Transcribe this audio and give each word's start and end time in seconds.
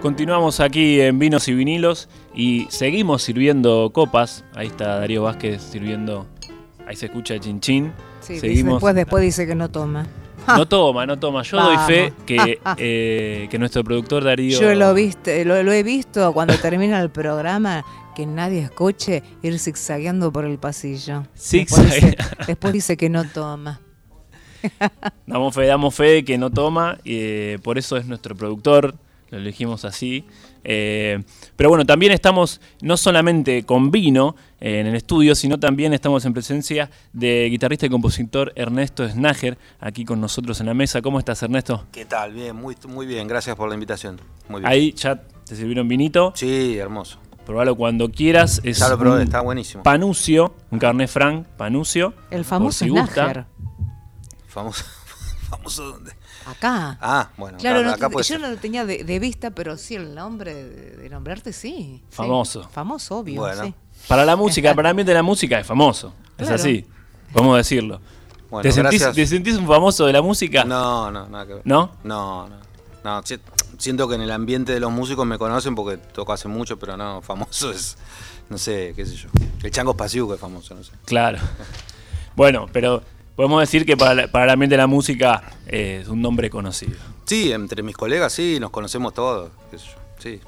Continuamos 0.00 0.60
aquí 0.60 1.00
en 1.00 1.18
Vinos 1.18 1.48
y 1.48 1.54
Vinilos 1.54 2.08
y 2.34 2.66
seguimos 2.70 3.22
sirviendo 3.22 3.90
copas. 3.92 4.44
Ahí 4.54 4.68
está 4.68 5.00
Darío 5.00 5.24
Vázquez 5.24 5.60
sirviendo. 5.60 6.26
Ahí 6.86 6.94
se 6.94 7.06
escucha 7.06 7.38
chin 7.40 7.60
chin. 7.60 7.92
Sí, 8.20 8.38
Seguimos. 8.38 8.74
después, 8.74 8.94
después 8.94 9.22
dice 9.22 9.46
que 9.46 9.54
no 9.54 9.68
toma. 9.70 10.06
No 10.46 10.64
toma, 10.66 11.04
no 11.04 11.18
toma. 11.18 11.42
Yo 11.42 11.60
doy 11.60 11.76
fe 11.86 12.12
que, 12.24 12.58
eh, 12.78 13.48
que 13.50 13.58
nuestro 13.58 13.84
productor 13.84 14.24
Darío. 14.24 14.58
Yo 14.58 14.74
lo, 14.74 14.94
viste, 14.94 15.44
lo, 15.44 15.62
lo 15.62 15.72
he 15.72 15.82
visto 15.82 16.32
cuando 16.32 16.56
termina 16.62 17.00
el 17.00 17.10
programa 17.10 17.84
que 18.16 18.24
nadie 18.24 18.60
escuche 18.60 19.22
ir 19.42 19.58
zigzagueando 19.58 20.32
por 20.32 20.46
el 20.46 20.56
pasillo. 20.58 21.24
Después 21.34 21.84
dice, 21.84 22.16
después 22.46 22.72
dice 22.72 22.96
que 22.96 23.10
no 23.10 23.24
toma. 23.28 23.80
Damos 25.26 25.54
fe, 25.54 25.66
damos 25.66 25.94
fe 25.94 26.04
de 26.04 26.24
que 26.24 26.38
no 26.38 26.50
toma. 26.50 26.96
eh, 27.04 27.58
por 27.62 27.76
eso 27.76 27.98
es 27.98 28.06
nuestro 28.06 28.34
productor. 28.34 28.94
Lo 29.30 29.38
elegimos 29.38 29.84
así. 29.84 30.24
Eh, 30.64 31.22
pero 31.56 31.68
bueno, 31.68 31.84
también 31.84 32.12
estamos 32.12 32.60
no 32.80 32.96
solamente 32.96 33.64
con 33.64 33.90
vino 33.90 34.36
eh, 34.60 34.80
en 34.80 34.86
el 34.86 34.94
estudio, 34.94 35.34
sino 35.34 35.58
también 35.58 35.92
estamos 35.92 36.24
en 36.24 36.32
presencia 36.32 36.90
de 37.12 37.48
guitarrista 37.50 37.86
y 37.86 37.90
compositor 37.90 38.52
Ernesto 38.56 39.08
Snager, 39.08 39.58
aquí 39.80 40.04
con 40.04 40.20
nosotros 40.20 40.60
en 40.60 40.66
la 40.66 40.74
mesa. 40.74 41.02
¿Cómo 41.02 41.18
estás, 41.18 41.42
Ernesto? 41.42 41.86
¿Qué 41.92 42.04
tal? 42.04 42.32
Bien, 42.32 42.56
muy, 42.56 42.76
muy 42.88 43.06
bien. 43.06 43.28
Gracias 43.28 43.54
por 43.54 43.68
la 43.68 43.74
invitación. 43.74 44.20
Muy 44.48 44.60
bien. 44.60 44.72
Ahí 44.72 44.92
ya 44.92 45.22
te 45.44 45.56
sirvieron 45.56 45.88
vinito. 45.88 46.32
Sí, 46.34 46.78
hermoso. 46.78 47.18
Probalo 47.44 47.76
cuando 47.76 48.10
quieras. 48.10 48.60
Es 48.62 48.78
Ya 48.78 48.88
lo 48.88 48.98
probé, 48.98 49.16
un 49.16 49.22
está 49.22 49.40
buenísimo. 49.40 49.82
Panucio, 49.82 50.54
un 50.70 50.78
Carnet 50.78 51.08
Franc, 51.08 51.46
Panucio. 51.56 52.14
El 52.30 52.44
famoso 52.44 52.84
si 52.84 52.90
gusta. 52.90 53.24
Snager. 53.24 53.46
Famoso. 54.46 54.84
¿Famoso 55.48 55.84
dónde? 55.92 56.12
Acá. 56.46 56.98
Ah, 57.00 57.30
bueno. 57.36 57.58
Claro, 57.58 57.80
acá, 57.80 58.08
no 58.08 58.18
acá 58.18 58.22
yo 58.22 58.38
no 58.38 58.48
lo 58.48 58.56
tenía 58.56 58.84
de, 58.84 59.04
de 59.04 59.18
vista, 59.18 59.50
pero 59.50 59.76
sí 59.76 59.94
el 59.94 60.14
nombre 60.14 60.54
de, 60.54 60.96
de 60.96 61.08
nombrarte, 61.08 61.52
sí. 61.52 62.00
sí. 62.00 62.02
Famoso. 62.10 62.68
Famoso, 62.70 63.18
obvio. 63.18 63.40
Bueno. 63.40 63.64
sí. 63.64 63.74
Para 64.06 64.24
la 64.24 64.36
música, 64.36 64.74
para 64.74 64.88
el 64.88 64.90
ambiente 64.92 65.10
de 65.10 65.16
la 65.16 65.22
música 65.22 65.58
es 65.58 65.66
famoso. 65.66 66.12
Es 66.36 66.48
así. 66.50 66.86
Podemos 67.32 67.56
decirlo. 67.56 68.00
Bueno, 68.50 68.62
¿Te, 68.62 68.72
sentís, 68.72 69.00
gracias. 69.02 69.14
te 69.14 69.26
sentís 69.26 69.56
un 69.56 69.66
famoso 69.66 70.06
de 70.06 70.12
la 70.12 70.22
música? 70.22 70.64
No, 70.64 71.10
no, 71.10 71.28
nada 71.28 71.46
que 71.46 71.54
ver. 71.54 71.62
¿No? 71.64 71.92
No, 72.04 72.48
no. 72.48 72.56
No, 73.04 73.22
si- 73.24 73.38
siento 73.76 74.08
que 74.08 74.14
en 74.14 74.22
el 74.22 74.30
ambiente 74.30 74.72
de 74.72 74.80
los 74.80 74.90
músicos 74.90 75.26
me 75.26 75.36
conocen 75.38 75.74
porque 75.74 75.98
toco 75.98 76.32
hace 76.32 76.48
mucho, 76.48 76.78
pero 76.78 76.96
no, 76.96 77.20
famoso 77.22 77.70
es, 77.70 77.96
no 78.48 78.56
sé, 78.58 78.92
qué 78.96 79.04
sé 79.04 79.16
yo. 79.16 79.28
El 79.62 79.70
Chango 79.70 79.92
Spasiuk 79.92 80.32
es 80.34 80.40
famoso, 80.40 80.74
no 80.74 80.82
sé. 80.82 80.92
Claro. 81.04 81.38
Bueno, 82.36 82.66
pero 82.72 83.02
podemos 83.38 83.60
decir 83.60 83.86
que 83.86 83.96
para, 83.96 84.14
la- 84.14 84.26
para 84.26 84.46
el 84.46 84.50
ambiente 84.50 84.72
de 84.74 84.78
la 84.78 84.88
música 84.88 85.44
eh, 85.68 86.00
es 86.02 86.08
un 86.08 86.20
nombre 86.20 86.50
conocido. 86.50 86.96
Sí, 87.24 87.52
entre 87.52 87.84
mis 87.84 87.96
colegas 87.96 88.32
sí, 88.32 88.58
nos 88.60 88.70
conocemos 88.70 89.14
todos, 89.14 89.52
yo, 89.70 89.78
sí. 90.18 90.40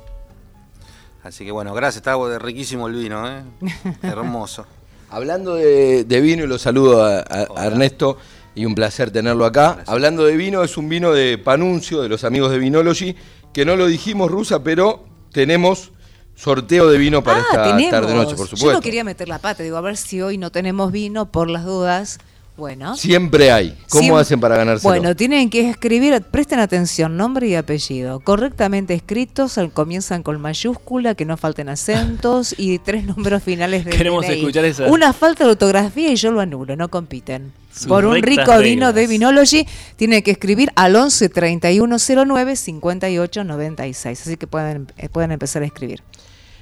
Así 1.22 1.44
que 1.44 1.52
bueno, 1.52 1.72
gracias, 1.72 1.98
está 1.98 2.16
riquísimo 2.41 2.88
el 2.88 2.94
vino, 2.94 3.28
¿eh? 3.30 3.42
Hermoso. 4.02 4.66
Hablando 5.08 5.55
de, 5.55 6.02
de 6.02 6.20
vino, 6.20 6.42
y 6.42 6.47
lo 6.48 6.58
saludo 6.58 7.05
a, 7.05 7.19
a- 7.19 7.20
a 7.20 7.47
Hola. 7.50 7.66
Ernesto 7.66 8.19
y 8.56 8.64
un 8.64 8.74
placer 8.74 9.12
tenerlo 9.12 9.44
acá. 9.44 9.84
Hablando 9.86 10.25
de 10.25 10.36
vino, 10.36 10.64
es 10.64 10.77
un 10.77 10.88
vino 10.88 11.12
de 11.12 11.38
Panuncio, 11.38 12.02
de 12.02 12.08
los 12.08 12.25
amigos 12.25 12.50
de 12.50 12.58
Vinology, 12.58 13.14
que 13.52 13.64
no 13.64 13.77
lo 13.77 13.86
dijimos, 13.86 14.32
Rusa, 14.32 14.64
pero 14.64 15.04
tenemos 15.30 15.92
sorteo 16.34 16.88
de 16.91 16.98
vino 16.98 17.22
para 17.22 17.38
ah, 17.38 17.47
esta 17.48 17.62
tenemos. 17.77 17.91
tarde-noche, 17.92 18.34
por 18.34 18.48
Yo 18.48 18.56
supuesto. 18.56 18.72
no 18.72 18.80
quería 18.80 19.04
meter 19.04 19.28
la 19.28 19.38
pata, 19.38 19.62
digo, 19.62 19.77
a 19.77 19.80
ver 19.80 19.97
si 19.97 20.20
hoy 20.22 20.38
no 20.38 20.50
tenemos 20.50 20.91
vino 20.91 21.30
por 21.30 21.48
las 21.48 21.64
dudas. 21.64 22.19
Bueno. 22.61 22.94
Siempre 22.94 23.50
hay. 23.50 23.75
¿Cómo 23.89 24.03
Siem- 24.16 24.20
hacen 24.20 24.39
para 24.39 24.56
ganárselo? 24.56 24.91
Bueno, 24.92 25.16
tienen 25.16 25.48
que 25.48 25.69
escribir, 25.70 26.20
presten 26.30 26.58
atención, 26.61 27.16
nombre 27.16 27.48
y 27.48 27.55
apellido, 27.55 28.20
correctamente 28.20 28.92
escritos, 28.94 29.56
al- 29.58 29.72
comienzan 29.72 30.22
con 30.22 30.39
mayúscula, 30.41 31.14
que 31.14 31.25
no 31.25 31.36
falten 31.38 31.70
acentos 31.70 32.55
y 32.58 32.78
tres 32.78 33.05
números 33.06 33.42
finales 33.42 33.86
de 33.86 33.92
Queremos 33.92 34.27
DNI. 34.27 34.36
escuchar 34.41 34.64
esa- 34.66 34.84
Una 34.88 35.12
falta 35.14 35.44
de 35.44 35.50
ortografía 35.53 36.12
y 36.12 36.16
yo 36.16 36.31
lo 36.31 36.41
anulo, 36.41 36.76
no 36.76 36.88
compiten. 36.91 37.53
Sus 37.72 37.87
Por 37.87 38.04
un 38.04 38.20
rico 38.20 38.59
vino 38.59 38.93
de. 38.93 39.06
Vinology, 39.06 39.66
tienen 39.97 40.22
que 40.22 40.32
escribir 40.32 40.70
al 40.76 40.94
11 40.97 41.28
3109 41.31 42.56
58 42.56 43.43
96. 43.44 44.20
Así 44.20 44.37
que 44.37 44.47
pueden, 44.47 44.93
eh, 44.99 45.09
pueden 45.09 45.32
empezar 45.32 45.62
a 45.62 45.66
escribir. 45.66 46.03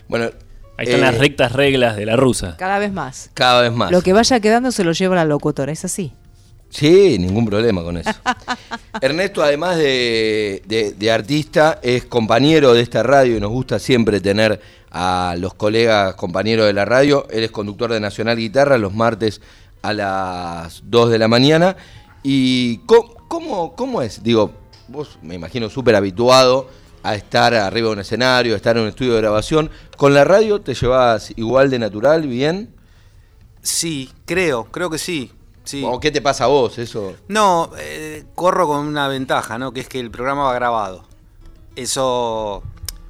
Bueno, 0.06 0.30
Ahí 0.78 0.86
están 0.86 1.00
eh, 1.00 1.02
las 1.12 1.18
rectas 1.18 1.52
reglas 1.52 1.96
de 1.96 2.06
la 2.06 2.16
rusa. 2.16 2.56
Cada 2.56 2.78
vez 2.78 2.92
más. 2.92 3.30
Cada 3.34 3.60
vez 3.62 3.72
más. 3.72 3.90
Lo 3.90 4.00
que 4.00 4.12
vaya 4.14 4.40
quedando 4.40 4.72
se 4.72 4.84
lo 4.84 4.92
lleva 4.92 5.16
la 5.16 5.24
locutora, 5.26 5.70
es 5.72 5.84
así. 5.84 6.12
Sí, 6.70 7.18
ningún 7.18 7.44
problema 7.46 7.82
con 7.82 7.96
eso. 7.96 8.10
Ernesto, 9.00 9.42
además 9.42 9.76
de, 9.76 10.62
de- 10.66 10.92
de 10.92 11.10
artista, 11.10 11.78
es 11.82 12.04
compañero 12.04 12.74
de 12.74 12.82
esta 12.82 13.02
radio 13.02 13.36
y 13.36 13.40
nos 13.40 13.50
gusta 13.50 13.78
siempre 13.78 14.20
tener 14.20 14.60
a 14.90 15.34
los 15.38 15.54
colegas 15.54 16.14
compañeros 16.14 16.66
de 16.66 16.72
la 16.72 16.84
radio. 16.84 17.26
Él 17.30 17.44
es 17.44 17.50
conductor 17.50 17.92
de 17.92 18.00
Nacional 18.00 18.36
Guitarra 18.36 18.78
los 18.78 18.94
martes 18.94 19.40
a 19.82 19.92
las 19.92 20.82
2 20.84 21.10
de 21.10 21.18
la 21.18 21.28
mañana. 21.28 21.76
¿Y 22.22 22.78
cómo, 22.86 23.14
cómo, 23.28 23.74
cómo 23.74 24.02
es? 24.02 24.22
Digo, 24.22 24.52
vos 24.88 25.18
me 25.22 25.34
imagino 25.34 25.68
súper 25.70 25.94
habituado 25.96 26.68
a 27.02 27.14
estar 27.14 27.54
arriba 27.54 27.88
de 27.88 27.92
un 27.94 27.98
escenario, 28.00 28.54
a 28.54 28.56
estar 28.56 28.76
en 28.76 28.82
un 28.82 28.88
estudio 28.88 29.14
de 29.14 29.20
grabación. 29.20 29.70
¿Con 29.96 30.14
la 30.14 30.24
radio 30.24 30.60
te 30.60 30.74
llevas 30.74 31.32
igual 31.36 31.70
de 31.70 31.78
natural, 31.78 32.26
bien? 32.26 32.74
Sí, 33.62 34.10
creo, 34.26 34.64
creo 34.66 34.90
que 34.90 34.98
sí. 34.98 35.32
sí. 35.64 35.82
¿O 35.86 36.00
qué 36.00 36.10
te 36.10 36.20
pasa 36.22 36.44
a 36.44 36.46
vos? 36.48 36.78
Eso. 36.78 37.14
No, 37.28 37.70
eh, 37.78 38.24
corro 38.34 38.66
con 38.66 38.86
una 38.86 39.08
ventaja, 39.08 39.58
¿no? 39.58 39.72
Que 39.72 39.80
es 39.80 39.88
que 39.88 40.00
el 40.00 40.10
programa 40.10 40.44
va 40.44 40.54
grabado. 40.54 41.04
Eso 41.76 42.62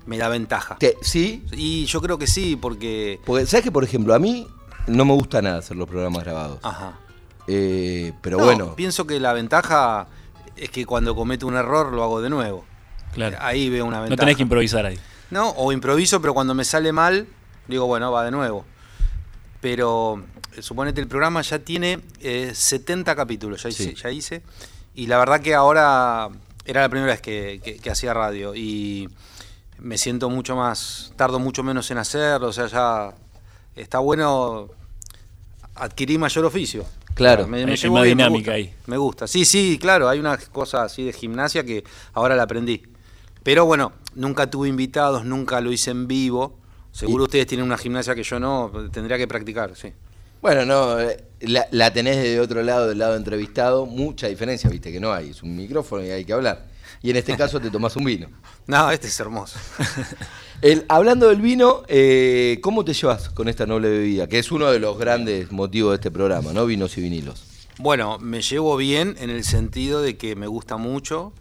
me 0.06 0.18
da 0.18 0.28
ventaja. 0.28 0.76
¿Te- 0.78 0.96
¿Sí? 1.02 1.44
Y 1.52 1.86
yo 1.86 2.00
creo 2.00 2.18
que 2.18 2.26
sí, 2.26 2.56
porque... 2.56 3.20
Porque, 3.24 3.46
¿sabes 3.46 3.64
que, 3.64 3.72
por 3.72 3.84
ejemplo, 3.84 4.14
a 4.14 4.18
mí 4.18 4.46
no 4.86 5.04
me 5.04 5.12
gusta 5.14 5.40
nada 5.42 5.58
hacer 5.58 5.76
los 5.76 5.88
programas 5.88 6.24
grabados? 6.24 6.58
Ajá. 6.62 6.98
Eh, 7.46 8.12
pero 8.20 8.38
No, 8.38 8.44
bueno, 8.44 8.74
Pienso 8.74 9.06
que 9.06 9.18
la 9.20 9.32
ventaja 9.32 10.06
es 10.56 10.70
que 10.70 10.84
cuando 10.84 11.14
cometo 11.14 11.46
un 11.46 11.56
error 11.56 11.92
lo 11.92 12.02
hago 12.02 12.20
de 12.20 12.28
nuevo. 12.30 12.64
Claro. 13.12 13.36
Ahí 13.40 13.68
veo 13.70 13.84
una 13.84 14.00
ventaja. 14.00 14.16
No 14.16 14.20
tenés 14.20 14.36
que 14.36 14.42
improvisar 14.42 14.86
ahí. 14.86 14.98
No, 15.30 15.50
o 15.50 15.72
improviso, 15.72 16.20
pero 16.20 16.34
cuando 16.34 16.54
me 16.54 16.64
sale 16.64 16.92
mal, 16.92 17.26
digo, 17.66 17.86
bueno, 17.86 18.10
va 18.12 18.24
de 18.24 18.30
nuevo. 18.30 18.64
Pero 19.60 20.22
eh, 20.56 20.62
suponete, 20.62 21.00
el 21.00 21.08
programa 21.08 21.42
ya 21.42 21.58
tiene 21.58 22.00
eh, 22.20 22.52
70 22.54 23.14
capítulos, 23.16 23.62
ya 23.62 23.68
hice, 23.70 23.94
ya 23.94 24.10
hice. 24.10 24.42
Y 24.94 25.06
la 25.06 25.18
verdad 25.18 25.40
que 25.40 25.54
ahora 25.54 26.28
era 26.64 26.80
la 26.82 26.88
primera 26.88 27.12
vez 27.12 27.20
que, 27.20 27.60
que- 27.62 27.78
que 27.78 27.90
hacía 27.90 28.14
radio. 28.14 28.54
Y 28.54 29.08
me 29.78 29.98
siento 29.98 30.30
mucho 30.30 30.56
más, 30.56 31.12
tardo 31.16 31.38
mucho 31.38 31.62
menos 31.62 31.90
en 31.90 31.98
hacerlo. 31.98 32.48
O 32.48 32.52
sea, 32.52 32.66
ya 32.68 33.14
está 33.76 33.98
bueno 33.98 34.68
adquirir 35.74 36.18
mayor 36.18 36.44
oficio. 36.44 36.84
Claro. 37.14 37.48
me, 37.48 37.66
me 37.66 37.72
hay 37.72 37.90
me 37.90 38.04
dinámica 38.06 38.38
gusta, 38.38 38.52
ahí. 38.52 38.74
Me 38.86 38.96
gusta. 38.96 39.26
Sí, 39.26 39.44
sí, 39.44 39.76
claro, 39.80 40.08
hay 40.08 40.20
una 40.20 40.36
cosa 40.36 40.84
así 40.84 41.02
de 41.04 41.12
gimnasia 41.12 41.64
que 41.64 41.82
ahora 42.14 42.36
la 42.36 42.44
aprendí. 42.44 42.82
Pero 43.42 43.64
bueno, 43.66 43.92
nunca 44.14 44.50
tuve 44.50 44.68
invitados, 44.68 45.24
nunca 45.24 45.60
lo 45.60 45.72
hice 45.72 45.90
en 45.90 46.06
vivo. 46.08 46.58
Seguro 46.92 47.24
ustedes 47.24 47.46
tienen 47.46 47.66
una 47.66 47.78
gimnasia 47.78 48.14
que 48.14 48.22
yo 48.22 48.38
no, 48.40 48.70
tendría 48.92 49.16
que 49.18 49.28
practicar, 49.28 49.76
sí. 49.76 49.92
bueno, 50.42 50.64
no, 50.64 50.98
eh, 51.00 51.22
la, 51.40 51.66
la 51.70 51.92
tenés 51.92 52.16
de 52.16 52.40
otro 52.40 52.62
lado, 52.62 52.88
del 52.88 52.98
lado 52.98 53.14
entrevistado, 53.16 53.86
mucha 53.86 54.26
diferencia, 54.26 54.68
viste 54.68 54.90
que 54.90 54.98
no 54.98 55.12
hay, 55.12 55.30
es 55.30 55.42
un 55.42 55.54
micrófono 55.56 56.04
y 56.04 56.10
hay 56.10 56.24
que 56.24 56.32
hablar. 56.32 56.66
Y 57.02 57.10
en 57.10 57.16
este 57.16 57.36
caso 57.36 57.60
te 57.60 57.70
tomás 57.70 57.94
un 57.96 58.04
vino. 58.04 58.28
No, 58.66 58.90
este 58.90 59.06
es 59.06 59.18
hermoso. 59.18 59.58
El- 60.60 60.84
hablando 60.90 61.28
del 61.28 61.40
vino, 61.40 61.84
eh, 61.88 62.58
¿cómo 62.62 62.84
te 62.84 62.92
llevas 62.92 63.30
con 63.30 63.48
esta 63.48 63.64
noble 63.64 63.88
bebida? 63.88 64.26
Que 64.26 64.38
es 64.38 64.52
uno 64.52 64.70
de 64.70 64.78
los 64.78 64.98
grandes 64.98 65.50
motivos 65.52 65.92
de 65.92 65.94
este 65.96 66.10
programa, 66.10 66.52
¿no? 66.52 66.66
Vinos 66.66 66.98
y 66.98 67.00
vinilos. 67.00 67.44
Bueno, 67.78 68.18
me 68.18 68.42
llevo 68.42 68.76
bien 68.76 69.16
en 69.20 69.30
el 69.30 69.44
sentido 69.44 70.02
de 70.02 70.18
que 70.18 70.36
me 70.36 70.46
gusta 70.48 70.76
mucho, 70.76 71.32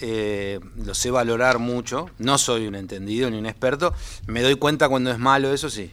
eh, 0.00 0.60
lo 0.76 0.94
sé 0.94 1.10
valorar 1.10 1.58
mucho, 1.58 2.10
no 2.18 2.38
soy 2.38 2.66
un 2.66 2.74
entendido 2.74 3.30
ni 3.30 3.38
un 3.38 3.46
experto, 3.46 3.94
me 4.26 4.42
doy 4.42 4.56
cuenta 4.56 4.88
cuando 4.88 5.10
es 5.10 5.18
malo, 5.18 5.52
eso 5.52 5.70
sí, 5.70 5.92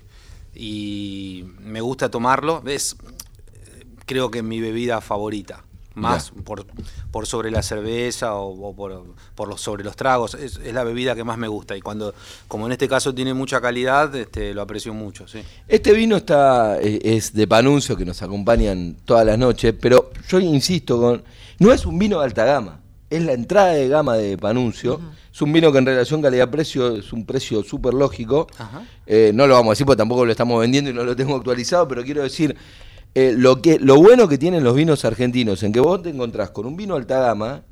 y 0.54 1.46
me 1.60 1.82
gusta 1.82 2.10
tomarlo, 2.10 2.64
es 2.66 2.96
creo 4.06 4.30
que 4.30 4.44
mi 4.44 4.60
bebida 4.60 5.00
favorita, 5.00 5.64
más 5.94 6.32
por, 6.44 6.66
por 7.12 7.28
sobre 7.28 7.52
la 7.52 7.62
cerveza 7.62 8.36
o, 8.36 8.70
o 8.70 8.76
por, 8.76 9.06
por 9.36 9.48
los, 9.48 9.62
sobre 9.62 9.84
los 9.84 9.96
tragos, 9.96 10.34
es, 10.34 10.58
es 10.58 10.74
la 10.74 10.84
bebida 10.84 11.16
que 11.16 11.24
más 11.24 11.38
me 11.38 11.48
gusta 11.48 11.78
y 11.78 11.82
cuando, 11.82 12.14
como 12.48 12.66
en 12.66 12.74
este 12.74 12.90
caso 12.90 13.14
tiene 13.14 13.34
mucha 13.34 13.62
calidad, 13.62 14.14
este, 14.16 14.54
lo 14.54 14.62
aprecio 14.62 14.94
mucho, 14.94 15.28
sí. 15.28 15.42
Este 15.68 15.94
vino 15.94 16.18
está 16.18 16.78
eh, 16.82 17.00
es 17.04 17.34
de 17.34 17.48
Panuncio, 17.48 17.96
que 17.96 18.06
nos 18.06 18.22
acompañan 18.22 18.98
todas 19.06 19.26
las 19.26 19.38
noches, 19.38 19.74
pero 19.80 20.12
yo 20.28 20.40
insisto 20.40 21.00
con. 21.00 21.24
No 21.60 21.72
es 21.72 21.86
un 21.86 22.00
vino 22.00 22.20
de 22.20 22.26
alta 22.26 22.44
gama, 22.44 22.82
es 23.12 23.22
la 23.24 23.34
entrada 23.34 23.74
de 23.74 23.88
gama 23.88 24.16
de 24.16 24.38
Panuncio. 24.38 25.00
Es 25.32 25.42
un 25.42 25.54
vino 25.54 25.72
que 25.72 25.78
en 25.78 25.86
relación 25.86 26.22
calidad-precio 26.22 26.96
es 26.96 27.14
un 27.14 27.26
precio 27.26 27.62
súper 27.64 27.94
lógico. 27.94 28.48
Eh, 29.06 29.32
no 29.36 29.46
lo 29.46 29.54
vamos 29.54 29.70
a 29.70 29.74
decir 29.74 29.86
porque 29.86 29.98
tampoco 30.00 30.26
lo 30.26 30.32
estamos 30.32 30.60
vendiendo 30.60 30.90
y 30.90 30.94
no 30.94 31.04
lo 31.04 31.16
tengo 31.16 31.36
actualizado, 31.36 31.88
pero 31.88 32.04
quiero 32.04 32.24
decir. 32.24 32.56
eh, 33.14 33.34
lo, 33.38 33.62
que, 33.62 33.78
lo 33.80 33.98
bueno 33.98 34.28
que 34.28 34.38
tienen 34.38 34.64
los 34.64 34.74
vinos 34.76 35.04
argentinos, 35.06 35.62
en 35.64 35.72
que 35.74 35.82
vos 35.82 36.02
te 36.02 36.10
encontrás 36.10 36.52
con 36.52 36.66
un 36.66 36.76
vino 36.78 36.96
alta 36.96 37.20
gama 37.20 37.64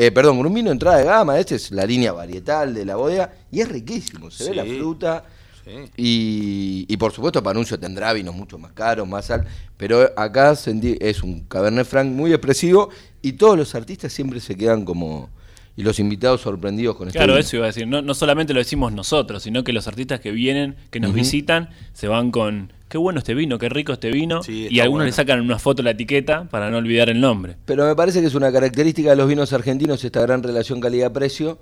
Eh, 0.00 0.12
perdón, 0.12 0.36
con 0.36 0.46
un 0.46 0.54
vino 0.54 0.70
entrada 0.70 0.98
de 0.98 1.04
gama, 1.04 1.40
esta 1.40 1.56
es 1.56 1.72
la 1.72 1.84
línea 1.84 2.12
varietal 2.12 2.72
de 2.72 2.84
la 2.84 2.94
bodega, 2.94 3.32
y 3.50 3.60
es 3.60 3.68
riquísimo, 3.68 4.30
se 4.30 4.50
ve 4.50 4.54
la 4.54 4.64
fruta. 4.64 5.24
Sí. 5.68 5.90
Y, 5.96 6.86
y 6.88 6.96
por 6.96 7.12
supuesto 7.12 7.42
Panuncio 7.42 7.78
tendrá 7.78 8.12
vinos 8.14 8.34
mucho 8.34 8.58
más 8.58 8.72
caros, 8.72 9.06
más 9.06 9.30
altos, 9.30 9.50
pero 9.76 10.10
acá 10.16 10.52
es 10.52 11.22
un 11.22 11.40
Cabernet 11.40 11.86
Franc 11.86 12.10
muy 12.10 12.32
expresivo 12.32 12.88
y 13.20 13.32
todos 13.32 13.58
los 13.58 13.74
artistas 13.74 14.12
siempre 14.12 14.40
se 14.40 14.56
quedan 14.56 14.84
como... 14.84 15.30
Y 15.76 15.84
los 15.84 16.00
invitados 16.00 16.40
sorprendidos 16.40 16.96
con 16.96 17.06
este 17.06 17.20
Claro, 17.20 17.38
eso 17.38 17.54
iba 17.54 17.66
a 17.66 17.68
decir. 17.68 17.86
No, 17.86 18.02
no 18.02 18.12
solamente 18.12 18.52
lo 18.52 18.58
decimos 18.58 18.92
nosotros, 18.92 19.44
sino 19.44 19.62
que 19.62 19.72
los 19.72 19.86
artistas 19.86 20.18
que 20.18 20.32
vienen, 20.32 20.74
que 20.90 20.98
nos 20.98 21.14
visitan, 21.14 21.68
se 21.92 22.08
van 22.08 22.32
con 22.32 22.72
qué 22.88 22.98
bueno 22.98 23.20
este 23.20 23.32
vino, 23.32 23.58
qué 23.58 23.68
rico 23.68 23.92
este 23.92 24.10
vino. 24.10 24.42
Sí, 24.42 24.66
y 24.68 24.80
algunos 24.80 25.02
bueno. 25.02 25.06
le 25.06 25.12
sacan 25.12 25.40
una 25.40 25.60
foto 25.60 25.82
a 25.82 25.84
la 25.84 25.92
etiqueta 25.92 26.48
para 26.50 26.68
no 26.68 26.78
olvidar 26.78 27.10
el 27.10 27.20
nombre. 27.20 27.54
Pero 27.64 27.86
me 27.86 27.94
parece 27.94 28.20
que 28.20 28.26
es 28.26 28.34
una 28.34 28.50
característica 28.50 29.10
de 29.10 29.16
los 29.16 29.28
vinos 29.28 29.52
argentinos 29.52 30.02
esta 30.02 30.20
gran 30.20 30.42
relación 30.42 30.80
calidad-precio 30.80 31.60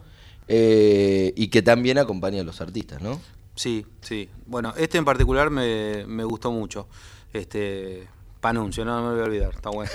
eh, 0.49 1.35
y 1.37 1.49
que 1.49 1.61
también 1.61 1.99
acompaña 1.99 2.41
a 2.41 2.45
los 2.45 2.63
artistas, 2.63 3.03
¿no? 3.03 3.21
Sí, 3.57 3.85
sí. 4.03 4.29
Bueno, 4.47 4.73
este 4.77 4.99
en 4.99 5.05
particular 5.05 5.51
me, 5.51 6.07
me 6.07 6.23
gustó 6.25 6.53
mucho. 6.53 6.87
Este 7.33 8.07
Panuncio, 8.41 8.85
no 8.85 9.03
me 9.03 9.11
voy 9.13 9.21
a 9.21 9.25
olvidar, 9.25 9.51
está 9.55 9.71
bueno. 9.71 9.91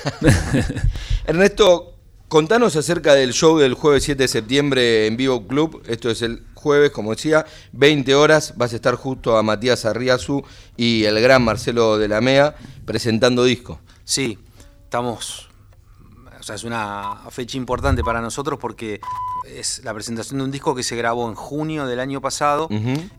Ernesto, 1.26 1.96
contanos 2.28 2.76
acerca 2.76 3.14
del 3.14 3.34
show 3.34 3.58
del 3.58 3.76
jueves 3.76 4.04
7 4.04 4.24
de 4.24 4.28
septiembre 4.28 5.08
en 5.08 5.16
Vivo 5.16 5.48
Club. 5.48 5.84
Esto 5.88 6.10
es 6.10 6.22
el 6.22 6.44
jueves, 6.56 6.92
como 6.92 7.12
decía, 7.12 7.46
20 7.74 8.16
horas. 8.16 8.56
Vas 8.58 8.74
a 8.74 8.76
estar 8.76 8.96
justo 8.96 9.38
a 9.38 9.44
Matías 9.44 9.86
Arriazu 9.86 10.44
y 10.76 11.06
el 11.06 11.22
gran 11.22 11.44
Marcelo 11.44 11.98
de 11.98 12.08
la 12.08 12.20
MEA 12.20 12.56
presentando 12.86 13.44
disco. 13.44 13.80
Sí, 14.04 14.40
estamos. 14.84 15.51
O 16.42 16.44
sea, 16.44 16.56
es 16.56 16.64
una 16.66 17.20
fecha 17.30 17.56
importante 17.56 18.04
para 18.04 18.20
nosotros 18.20 18.60
porque 18.60 19.00
es 19.48 19.82
la 19.86 19.94
presentación 19.94 20.40
de 20.40 20.44
un 20.46 20.52
disco 20.52 20.74
que 20.76 20.82
se 20.84 20.96
grabó 20.96 21.30
en 21.30 21.36
junio 21.36 21.86
del 21.86 22.00
año 22.00 22.20
pasado 22.20 22.68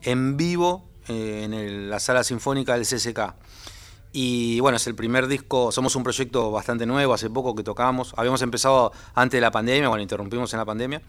en 0.03 0.37
vivo 0.37 0.85
eh, 1.09 1.43
en 1.45 1.55
el- 1.55 1.89
la 1.91 1.99
sala 2.01 2.23
sinfónica 2.25 2.75
del 2.75 2.85
CCK. 2.85 3.35
Y 4.13 4.61
bueno, 4.61 4.77
es 4.77 4.87
el 4.87 4.95
primer 4.95 5.27
disco, 5.27 5.73
somos 5.73 5.97
un 5.97 6.03
proyecto 6.03 6.51
bastante 6.51 6.85
nuevo, 6.85 7.15
hace 7.15 7.31
poco 7.31 7.55
que 7.55 7.63
tocamos. 7.63 8.13
Habíamos 8.17 8.43
empezado 8.43 8.93
antes 9.15 9.39
de 9.39 9.41
la 9.41 9.51
pandemia, 9.51 9.89
bueno, 9.89 10.03
interrumpimos 10.03 10.53
en 10.53 10.59
la 10.59 10.65
pandemia. 10.67 11.01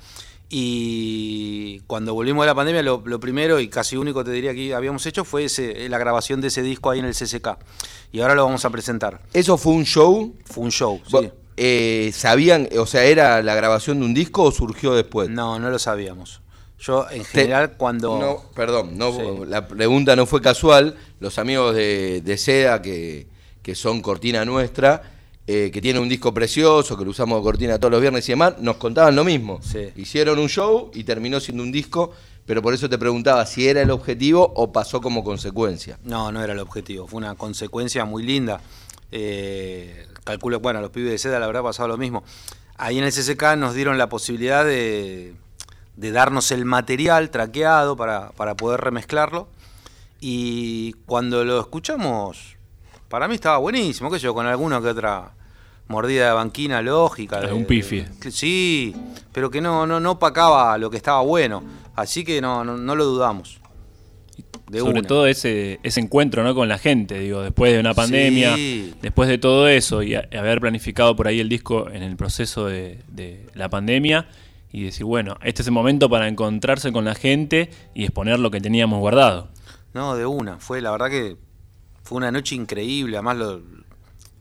Y 0.49 1.79
cuando 1.87 2.13
volvimos 2.13 2.43
de 2.43 2.47
la 2.47 2.55
pandemia, 2.55 2.81
lo, 2.83 3.01
lo 3.05 3.19
primero 3.19 3.59
y 3.59 3.67
casi 3.69 3.97
único 3.97 4.23
te 4.23 4.31
diría 4.31 4.53
que 4.53 4.73
habíamos 4.73 5.05
hecho 5.05 5.25
fue 5.25 5.45
ese- 5.45 5.89
la 5.89 5.97
grabación 5.97 6.41
de 6.41 6.47
ese 6.47 6.61
disco 6.61 6.89
ahí 6.91 6.99
en 6.99 7.05
el 7.05 7.13
CCK. 7.13 7.57
Y 8.11 8.21
ahora 8.21 8.35
lo 8.35 8.45
vamos 8.45 8.63
a 8.63 8.69
presentar. 8.69 9.19
¿Eso 9.33 9.57
fue 9.57 9.73
un 9.73 9.83
show? 9.85 10.33
Fue 10.45 10.63
un 10.63 10.71
show, 10.71 11.01
sí. 11.05 11.11
Eh, 11.57 12.11
¿Sabían, 12.13 12.67
o 12.79 12.85
sea, 12.85 13.03
era 13.05 13.41
la 13.43 13.55
grabación 13.55 13.99
de 13.99 14.05
un 14.05 14.13
disco 14.13 14.43
o 14.43 14.51
surgió 14.51 14.93
después? 14.93 15.29
No, 15.29 15.59
no 15.59 15.69
lo 15.69 15.77
sabíamos. 15.79 16.41
Yo, 16.79 17.05
en 17.09 17.23
general, 17.23 17.73
cuando. 17.77 18.19
No, 18.19 18.43
perdón, 18.55 18.97
no, 18.97 19.13
Sí. 19.13 19.21
la 19.47 19.67
pregunta 19.67 20.15
no 20.15 20.25
fue 20.25 20.41
casual. 20.41 20.95
Los 21.19 21.37
amigos 21.39 21.75
de, 21.75 22.21
de 22.21 22.37
Seda, 22.37 22.81
que, 22.81 23.27
que 23.61 23.73
son 23.75 24.01
cortina 24.01 24.43
nuestra, 24.43 25.01
eh, 25.47 25.69
que 25.71 25.79
tienen 25.81 26.01
un 26.01 26.09
disco 26.09 26.33
precioso, 26.33 26.97
que 26.97 27.05
lo 27.05 27.11
usamos 27.11 27.39
de 27.39 27.43
cortina 27.43 27.77
todos 27.79 27.91
los 27.91 28.01
viernes 28.01 28.27
y 28.27 28.33
demás, 28.33 28.55
nos 28.59 28.75
contaban 28.77 29.15
lo 29.15 29.23
mismo. 29.23 29.61
Sí. 29.61 29.89
Hicieron 29.95 30.39
un 30.39 30.49
show 30.49 30.91
y 30.93 31.03
terminó 31.05 31.39
siendo 31.39 31.63
un 31.63 31.71
disco, 31.71 32.11
pero 32.45 32.61
por 32.61 32.73
eso 32.73 32.89
te 32.89 32.97
preguntaba 32.97 33.45
si 33.45 33.65
era 33.67 33.81
el 33.81 33.91
objetivo 33.91 34.51
o 34.55 34.73
pasó 34.73 34.99
como 34.99 35.23
consecuencia. 35.23 35.97
No, 36.03 36.31
no 36.33 36.43
era 36.43 36.51
el 36.51 36.59
objetivo. 36.59 37.07
Fue 37.07 37.19
una 37.19 37.35
consecuencia 37.35 38.03
muy 38.03 38.23
linda. 38.23 38.59
Eh, 39.11 40.05
calculo, 40.23 40.59
bueno, 40.59 40.81
los 40.81 40.89
pibes 40.91 41.11
de 41.11 41.17
seda 41.17 41.39
le 41.39 41.45
habrá 41.45 41.61
pasado 41.63 41.87
lo 41.89 41.97
mismo. 41.97 42.23
Ahí 42.77 42.97
en 42.97 43.03
el 43.03 43.11
CCK 43.11 43.55
nos 43.57 43.73
dieron 43.75 43.97
la 43.97 44.09
posibilidad 44.09 44.65
de, 44.65 45.35
de 45.95 46.11
darnos 46.11 46.51
el 46.51 46.65
material 46.65 47.29
traqueado 47.29 47.95
para, 47.95 48.31
para 48.31 48.55
poder 48.55 48.81
remezclarlo. 48.81 49.47
Y 50.19 50.93
cuando 51.05 51.43
lo 51.43 51.59
escuchamos, 51.59 52.55
para 53.09 53.27
mí 53.27 53.35
estaba 53.35 53.57
buenísimo, 53.57 54.09
qué 54.09 54.17
sé 54.19 54.23
yo, 54.25 54.33
con 54.33 54.45
alguna 54.47 54.81
que 54.81 54.87
otra 54.87 55.31
mordida 55.87 56.27
de 56.27 56.33
banquina 56.33 56.81
lógica. 56.81 57.39
de- 57.41 57.47
Algún 57.47 57.65
pifie. 57.65 58.07
que 58.21 58.31
Sí, 58.31 58.95
pero 59.33 59.51
que 59.51 59.59
no, 59.61 59.85
no, 59.85 59.99
no 59.99 60.11
opacaba 60.11 60.77
lo 60.77 60.89
que 60.89 60.97
estaba 60.97 61.21
bueno. 61.21 61.61
Así 61.95 62.23
que 62.23 62.41
no, 62.41 62.63
no, 62.63 62.77
no 62.77 62.95
lo 62.95 63.05
dudamos. 63.05 63.59
De 64.69 64.79
Sobre 64.79 64.99
una. 64.99 65.07
todo 65.07 65.27
ese, 65.27 65.79
ese 65.83 65.99
encuentro 65.99 66.43
¿no? 66.43 66.55
con 66.55 66.67
la 66.67 66.77
gente, 66.79 67.19
digo, 67.19 67.41
después 67.41 67.71
de 67.73 67.79
una 67.79 67.93
pandemia, 67.93 68.55
Sí. 68.55 68.93
después 69.01 69.29
de 69.29 69.37
todo 69.37 69.67
eso 69.67 70.01
y 70.01 70.15
a- 70.15 70.27
haber 70.37 70.59
planificado 70.61 71.15
por 71.15 71.27
ahí 71.27 71.39
el 71.39 71.49
disco 71.49 71.89
en 71.91 72.01
el 72.01 72.15
proceso 72.15 72.65
de, 72.65 72.99
de 73.07 73.45
la 73.53 73.69
pandemia 73.69 74.27
y 74.71 74.83
decir, 74.85 75.05
bueno, 75.05 75.37
este 75.43 75.61
es 75.61 75.67
el 75.67 75.73
momento 75.73 76.09
para 76.09 76.27
encontrarse 76.27 76.91
con 76.91 77.05
la 77.05 77.13
gente 77.13 77.69
y 77.93 78.03
exponer 78.03 78.39
lo 78.39 78.49
que 78.49 78.59
teníamos 78.61 78.99
guardado. 78.99 79.49
No, 79.93 80.15
de 80.15 80.25
una. 80.25 80.57
Fue, 80.57 80.81
la 80.81 80.89
verdad 80.89 81.09
que 81.11 81.37
fue 82.01 82.17
una 82.17 82.31
noche 82.31 82.55
increíble. 82.55 83.17
Además, 83.17 83.37
lo, 83.37 83.61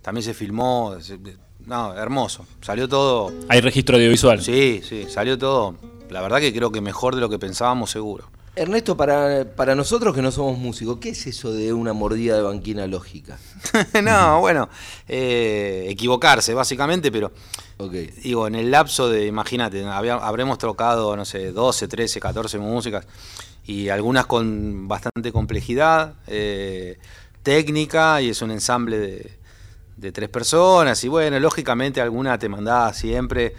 también 0.01 0.23
se 0.25 0.33
filmó. 0.33 0.97
se- 1.01 1.19
no, 1.67 1.93
hermoso. 1.95 2.47
Salió 2.63 2.89
todo. 2.89 3.33
Hay 3.49 3.61
registro 3.61 3.97
audiovisual. 3.97 4.41
Sí, 4.41 4.81
sí, 4.83 5.05
salió 5.09 5.37
todo. 5.37 5.77
La 6.09 6.23
verdad 6.23 6.41
que 6.41 6.53
creo 6.55 6.73
que 6.73 6.81
mejor 6.81 7.15
de 7.15 7.21
lo 7.21 7.29
que 7.29 7.39
pensábamos, 7.39 7.91
seguro. 7.91 8.31
Ernesto, 8.55 8.99
para, 8.99 9.47
para 9.57 9.75
nosotros 9.75 10.15
que 10.15 10.21
no 10.21 10.31
somos 10.31 10.59
músicos, 10.59 10.99
¿qué 10.99 11.09
es 11.11 11.27
eso 11.27 11.53
de 11.55 11.73
una 11.73 11.95
mordida 11.95 12.37
de 12.37 12.43
banquina 12.43 12.87
lógica? 12.87 13.39
no, 14.05 14.41
bueno, 14.41 14.69
eh, 15.09 15.87
equivocarse, 15.89 16.53
básicamente, 16.53 17.11
pero 17.11 17.33
Ok. 17.79 17.93
digo, 18.23 18.47
en 18.47 18.55
el 18.55 18.71
lapso 18.71 19.09
de, 19.09 19.27
imagínate, 19.27 19.83
habremos 19.87 20.59
tocado, 20.59 21.17
no 21.17 21.25
sé, 21.25 21.51
12, 21.51 21.89
13, 21.89 22.21
14 22.21 22.59
músicas 22.59 23.07
y 23.65 23.89
algunas 23.89 24.27
con 24.27 24.87
bastante 24.87 25.33
complejidad 25.33 26.15
eh, 26.27 26.99
técnica 27.43 28.21
y 28.21 28.29
es 28.31 28.43
un 28.43 28.51
ensamble 28.51 28.99
de, 28.99 29.33
de 29.97 30.13
tres 30.13 30.29
personas 30.29 31.03
y 31.05 31.09
bueno, 31.09 31.41
lógicamente 31.41 32.03
alguna 32.03 32.39
te 32.39 32.51
mandaba 32.51 32.93
siempre 32.93 33.55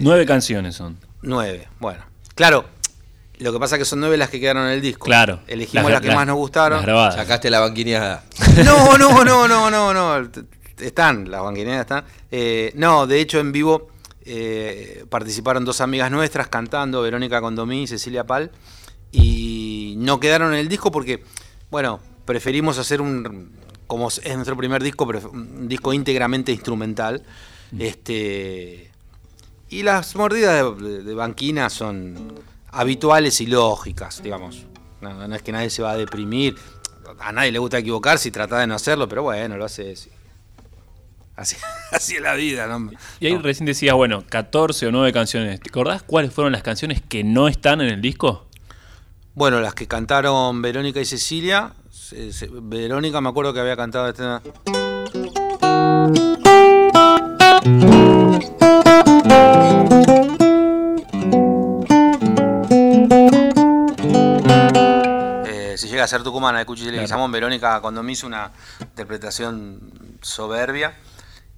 Nueve 0.00 0.24
canciones 0.24 0.76
son. 0.76 0.96
nueve. 1.20 1.68
Bueno, 1.78 2.02
claro, 2.34 2.64
lo 3.42 3.52
que 3.52 3.58
pasa 3.58 3.76
es 3.76 3.80
que 3.80 3.84
son 3.84 4.00
nueve 4.00 4.16
las 4.16 4.30
que 4.30 4.40
quedaron 4.40 4.64
en 4.66 4.72
el 4.72 4.80
disco. 4.80 5.04
Claro. 5.06 5.40
Elegimos 5.46 5.90
las, 5.90 6.00
que 6.00 6.08
las- 6.08 6.16
más 6.16 6.26
nos 6.26 6.36
gustaron. 6.36 6.84
Sacaste 6.84 7.50
la 7.50 7.60
banquina. 7.60 8.22
No, 8.64 8.98
no, 8.98 9.24
no, 9.24 9.48
no, 9.48 9.70
no, 9.70 9.94
no. 9.94 10.30
Están, 10.78 11.30
las 11.30 11.42
banquineras 11.42 11.80
están. 11.80 12.04
Eh, 12.30 12.72
no, 12.74 13.06
de 13.06 13.20
hecho, 13.20 13.38
en 13.40 13.52
vivo 13.52 13.88
eh, 14.24 15.04
participaron 15.08 15.64
dos 15.64 15.80
amigas 15.80 16.10
nuestras 16.10 16.48
cantando, 16.48 17.00
Verónica 17.02 17.40
Condomí 17.40 17.82
y 17.84 17.86
Cecilia 17.86 18.24
Pal. 18.24 18.50
Y 19.10 19.94
no 19.98 20.18
quedaron 20.20 20.52
en 20.54 20.58
el 20.60 20.68
disco 20.68 20.90
porque, 20.90 21.22
bueno, 21.70 22.00
preferimos 22.24 22.78
hacer 22.78 23.00
un. 23.00 23.52
Como 23.86 24.08
es 24.08 24.34
nuestro 24.34 24.56
primer 24.56 24.82
disco, 24.82 25.04
un 25.32 25.68
disco 25.68 25.92
íntegramente 25.92 26.50
instrumental. 26.52 27.22
Este. 27.78 28.90
Y 29.68 29.82
las 29.82 30.14
mordidas 30.16 30.78
de, 30.80 31.02
de 31.02 31.14
banquina 31.14 31.70
son 31.70 32.34
habituales 32.72 33.40
y 33.40 33.46
lógicas, 33.46 34.22
digamos. 34.22 34.64
No, 35.00 35.28
no 35.28 35.34
es 35.34 35.42
que 35.42 35.52
nadie 35.52 35.70
se 35.70 35.82
va 35.82 35.92
a 35.92 35.96
deprimir. 35.96 36.56
A 37.20 37.32
nadie 37.32 37.52
le 37.52 37.58
gusta 37.58 37.78
equivocarse 37.78 38.28
y 38.28 38.32
tratar 38.32 38.60
de 38.60 38.66
no 38.66 38.74
hacerlo, 38.74 39.08
pero 39.08 39.22
bueno, 39.22 39.56
lo 39.56 39.64
hace 39.64 39.92
así. 39.92 40.10
Así, 41.36 41.56
así 41.92 42.16
es 42.16 42.20
la 42.22 42.34
vida, 42.34 42.66
¿no? 42.66 42.90
Y 43.20 43.26
ahí 43.26 43.36
recién 43.38 43.66
decías, 43.66 43.94
bueno, 43.94 44.24
14 44.28 44.86
o 44.86 44.92
9 44.92 45.12
canciones. 45.12 45.60
¿Te 45.60 45.70
acordás 45.70 46.02
cuáles 46.02 46.32
fueron 46.32 46.52
las 46.52 46.62
canciones 46.62 47.02
que 47.02 47.24
no 47.24 47.48
están 47.48 47.80
en 47.80 47.88
el 47.88 48.00
disco? 48.00 48.46
Bueno, 49.34 49.60
las 49.60 49.74
que 49.74 49.86
cantaron 49.88 50.60
Verónica 50.62 51.00
y 51.00 51.04
Cecilia. 51.04 51.72
se- 51.90 52.32
se- 52.32 52.48
Verónica 52.52 53.20
me 53.20 53.30
acuerdo 53.30 53.52
que 53.54 53.60
había 53.60 53.76
cantado 53.76 54.08
esta. 54.08 54.42
A 66.02 66.08
ser 66.08 66.22
Tucumana 66.22 66.58
de 66.58 66.66
Cuchillo 66.66 66.88
y 66.88 66.92
Claro. 66.92 67.02
Leguizamón, 67.02 67.32
Verónica 67.32 67.80
cuando 67.80 68.02
me 68.02 68.12
hizo 68.12 68.26
una 68.26 68.52
interpretación 68.80 70.18
soberbia. 70.20 70.94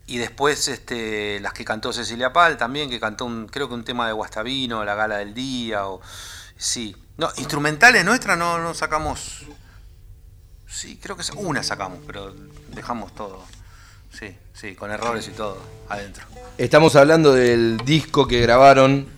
Y 0.07 0.19
después 0.19 0.69
este, 0.69 1.41
las 1.41 1.55
que 1.55 1.65
cantó 1.65 1.93
Cecilia 1.93 2.33
Pal 2.33 2.59
también, 2.59 2.91
que 2.91 3.01
cantó 3.01 3.25
un, 3.25 3.47
creo 3.47 3.69
que 3.69 3.75
un 3.75 3.85
tema 3.85 4.07
de 4.07 4.13
Guastavino, 4.13 4.85
La 4.85 4.95
Gala 4.95 5.17
del 5.17 5.33
Día, 5.33 5.87
o 5.87 6.01
sí. 6.57 6.95
No, 7.17 7.31
instrumentales 7.37 8.05
nuestras 8.05 8.37
no, 8.37 8.59
no 8.59 8.75
sacamos. 8.75 9.45
Sí, 10.69 10.99
creo 11.03 11.17
que 11.17 11.23
una 11.37 11.63
sacamos, 11.63 12.01
pero 12.07 12.35
dejamos 12.75 13.15
todo. 13.15 13.43
Sí, 14.13 14.37
sí, 14.53 14.75
con 14.75 14.91
errores 14.91 15.27
y 15.29 15.31
todo 15.31 15.57
adentro. 15.89 16.25
Estamos 16.59 16.97
hablando 16.97 17.33
del 17.33 17.79
disco 17.85 18.29
que 18.29 18.41
grabaron 18.41 19.09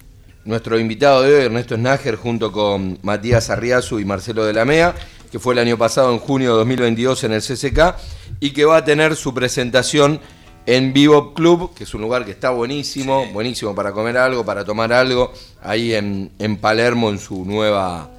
nuestro 0.44 0.78
invitado 0.78 1.22
de 1.22 1.34
hoy, 1.34 1.44
Ernesto 1.46 1.74
Snager, 1.74 2.16
junto 2.16 2.52
con 2.52 2.98
Matías 3.02 3.50
Arriazu 3.50 3.98
y 3.98 4.04
Marcelo 4.04 4.44
de 4.44 4.52
la 4.52 4.64
Mea, 4.64 4.94
que 5.36 5.40
fue 5.40 5.52
el 5.52 5.58
año 5.58 5.76
pasado, 5.76 6.14
en 6.14 6.18
junio 6.18 6.52
de 6.52 6.56
2022, 6.60 7.24
en 7.24 7.32
el 7.32 7.42
CCK, 7.42 7.94
y 8.40 8.52
que 8.52 8.64
va 8.64 8.78
a 8.78 8.84
tener 8.86 9.16
su 9.16 9.34
presentación 9.34 10.18
en 10.64 10.94
Vivo 10.94 11.34
Club, 11.34 11.74
que 11.74 11.84
es 11.84 11.92
un 11.92 12.00
lugar 12.00 12.24
que 12.24 12.30
está 12.30 12.48
buenísimo, 12.48 13.26
buenísimo 13.34 13.74
para 13.74 13.92
comer 13.92 14.16
algo, 14.16 14.46
para 14.46 14.64
tomar 14.64 14.94
algo, 14.94 15.34
ahí 15.60 15.92
en, 15.92 16.30
en 16.38 16.56
Palermo, 16.56 17.10
en 17.10 17.18
su 17.18 17.44
nueva 17.44 18.10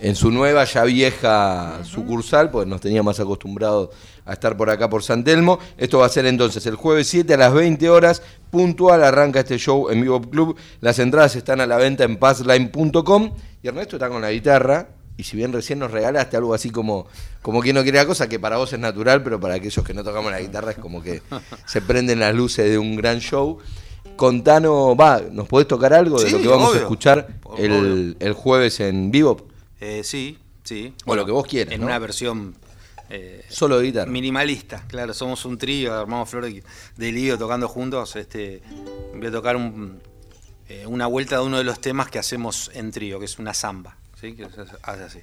en 0.00 0.14
su 0.14 0.30
nueva 0.30 0.64
ya 0.64 0.84
vieja 0.84 1.80
sucursal, 1.82 2.50
pues 2.50 2.66
nos 2.66 2.82
tenía 2.82 3.02
más 3.02 3.18
acostumbrados 3.20 3.88
a 4.26 4.34
estar 4.34 4.54
por 4.54 4.68
acá 4.68 4.90
por 4.90 5.02
San 5.02 5.24
Telmo. 5.24 5.58
Esto 5.78 6.00
va 6.00 6.06
a 6.06 6.10
ser 6.10 6.26
entonces 6.26 6.66
el 6.66 6.74
jueves 6.74 7.06
7 7.06 7.32
a 7.32 7.36
las 7.38 7.54
20 7.54 7.88
horas, 7.88 8.22
puntual 8.50 9.02
arranca 9.02 9.40
este 9.40 9.56
show 9.56 9.88
en 9.88 10.02
Vivo 10.02 10.20
Club. 10.20 10.56
Las 10.82 10.98
entradas 10.98 11.36
están 11.36 11.62
a 11.62 11.66
la 11.66 11.78
venta 11.78 12.04
en 12.04 12.18
passline.com 12.18 13.30
y 13.62 13.68
Ernesto 13.68 13.96
está 13.96 14.10
con 14.10 14.20
la 14.20 14.30
guitarra. 14.30 14.99
Y 15.20 15.22
si 15.22 15.36
bien 15.36 15.52
recién 15.52 15.78
nos 15.78 15.90
regalaste 15.90 16.38
algo 16.38 16.54
así 16.54 16.70
como, 16.70 17.06
como 17.42 17.60
quien 17.60 17.74
no 17.76 17.82
quiere 17.82 17.98
la 17.98 18.06
cosa, 18.06 18.26
que 18.26 18.40
para 18.40 18.56
vos 18.56 18.72
es 18.72 18.78
natural, 18.78 19.22
pero 19.22 19.38
para 19.38 19.54
aquellos 19.54 19.84
que 19.84 19.92
no 19.92 20.02
tocamos 20.02 20.32
la 20.32 20.40
guitarra 20.40 20.70
es 20.70 20.78
como 20.78 21.02
que 21.02 21.20
se 21.66 21.82
prenden 21.82 22.20
las 22.20 22.34
luces 22.34 22.70
de 22.70 22.78
un 22.78 22.96
gran 22.96 23.18
show. 23.20 23.58
Contanos, 24.16 24.96
va, 24.98 25.20
¿nos 25.30 25.46
podés 25.46 25.68
tocar 25.68 25.92
algo 25.92 26.18
de 26.20 26.26
Sí, 26.26 26.32
lo 26.32 26.40
que 26.40 26.48
vamos 26.48 26.74
a 26.74 26.78
escuchar 26.78 27.28
el, 27.58 28.16
el 28.18 28.32
jueves 28.32 28.80
en 28.80 29.10
Vivo? 29.10 29.46
Eh, 29.78 30.00
sí, 30.04 30.38
sí. 30.64 30.94
O 31.04 31.14
lo 31.14 31.26
que 31.26 31.32
vos 31.32 31.46
quieras, 31.46 31.74
En 31.74 31.80
¿no? 31.80 31.86
una 31.86 31.98
versión 31.98 32.54
eh, 33.10 33.44
Solo 33.50 33.78
de 33.78 33.86
guitarra. 33.86 34.10
minimalista, 34.10 34.84
claro. 34.88 35.12
Somos 35.12 35.44
un 35.44 35.58
trío, 35.58 35.92
armamos 35.98 36.30
Flor 36.30 36.44
de, 36.46 36.62
de 36.96 37.12
Lío 37.12 37.36
tocando 37.36 37.68
juntos. 37.68 38.16
Este, 38.16 38.62
voy 39.14 39.26
a 39.26 39.30
tocar 39.30 39.56
un, 39.56 40.00
eh, 40.68 40.86
una 40.86 41.06
vuelta 41.06 41.36
de 41.36 41.42
uno 41.42 41.58
de 41.58 41.64
los 41.64 41.78
temas 41.80 42.08
que 42.10 42.18
hacemos 42.18 42.70
en 42.74 42.90
trío, 42.90 43.18
que 43.18 43.24
es 43.26 43.38
una 43.38 43.52
samba. 43.52 43.96
¿Sí? 44.20 44.34
Que 44.34 44.48
se 44.50 44.60
hace 44.82 45.04
así. 45.04 45.20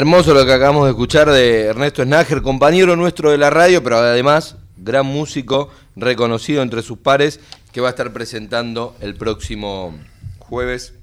Hermoso 0.00 0.32
lo 0.32 0.46
que 0.46 0.54
acabamos 0.54 0.84
de 0.84 0.92
escuchar 0.92 1.28
de 1.28 1.64
Ernesto 1.64 2.02
Snager, 2.02 2.40
compañero 2.40 2.96
nuestro 2.96 3.32
de 3.32 3.36
la 3.36 3.50
radio, 3.50 3.82
pero 3.84 3.98
además 3.98 4.56
gran 4.78 5.04
músico, 5.04 5.68
reconocido 5.94 6.62
entre 6.62 6.80
sus 6.80 6.96
pares, 6.96 7.38
que 7.70 7.82
va 7.82 7.88
a 7.88 7.90
estar 7.90 8.10
presentando 8.10 8.96
el 9.00 9.14
próximo 9.14 9.94
jueves 10.38 10.94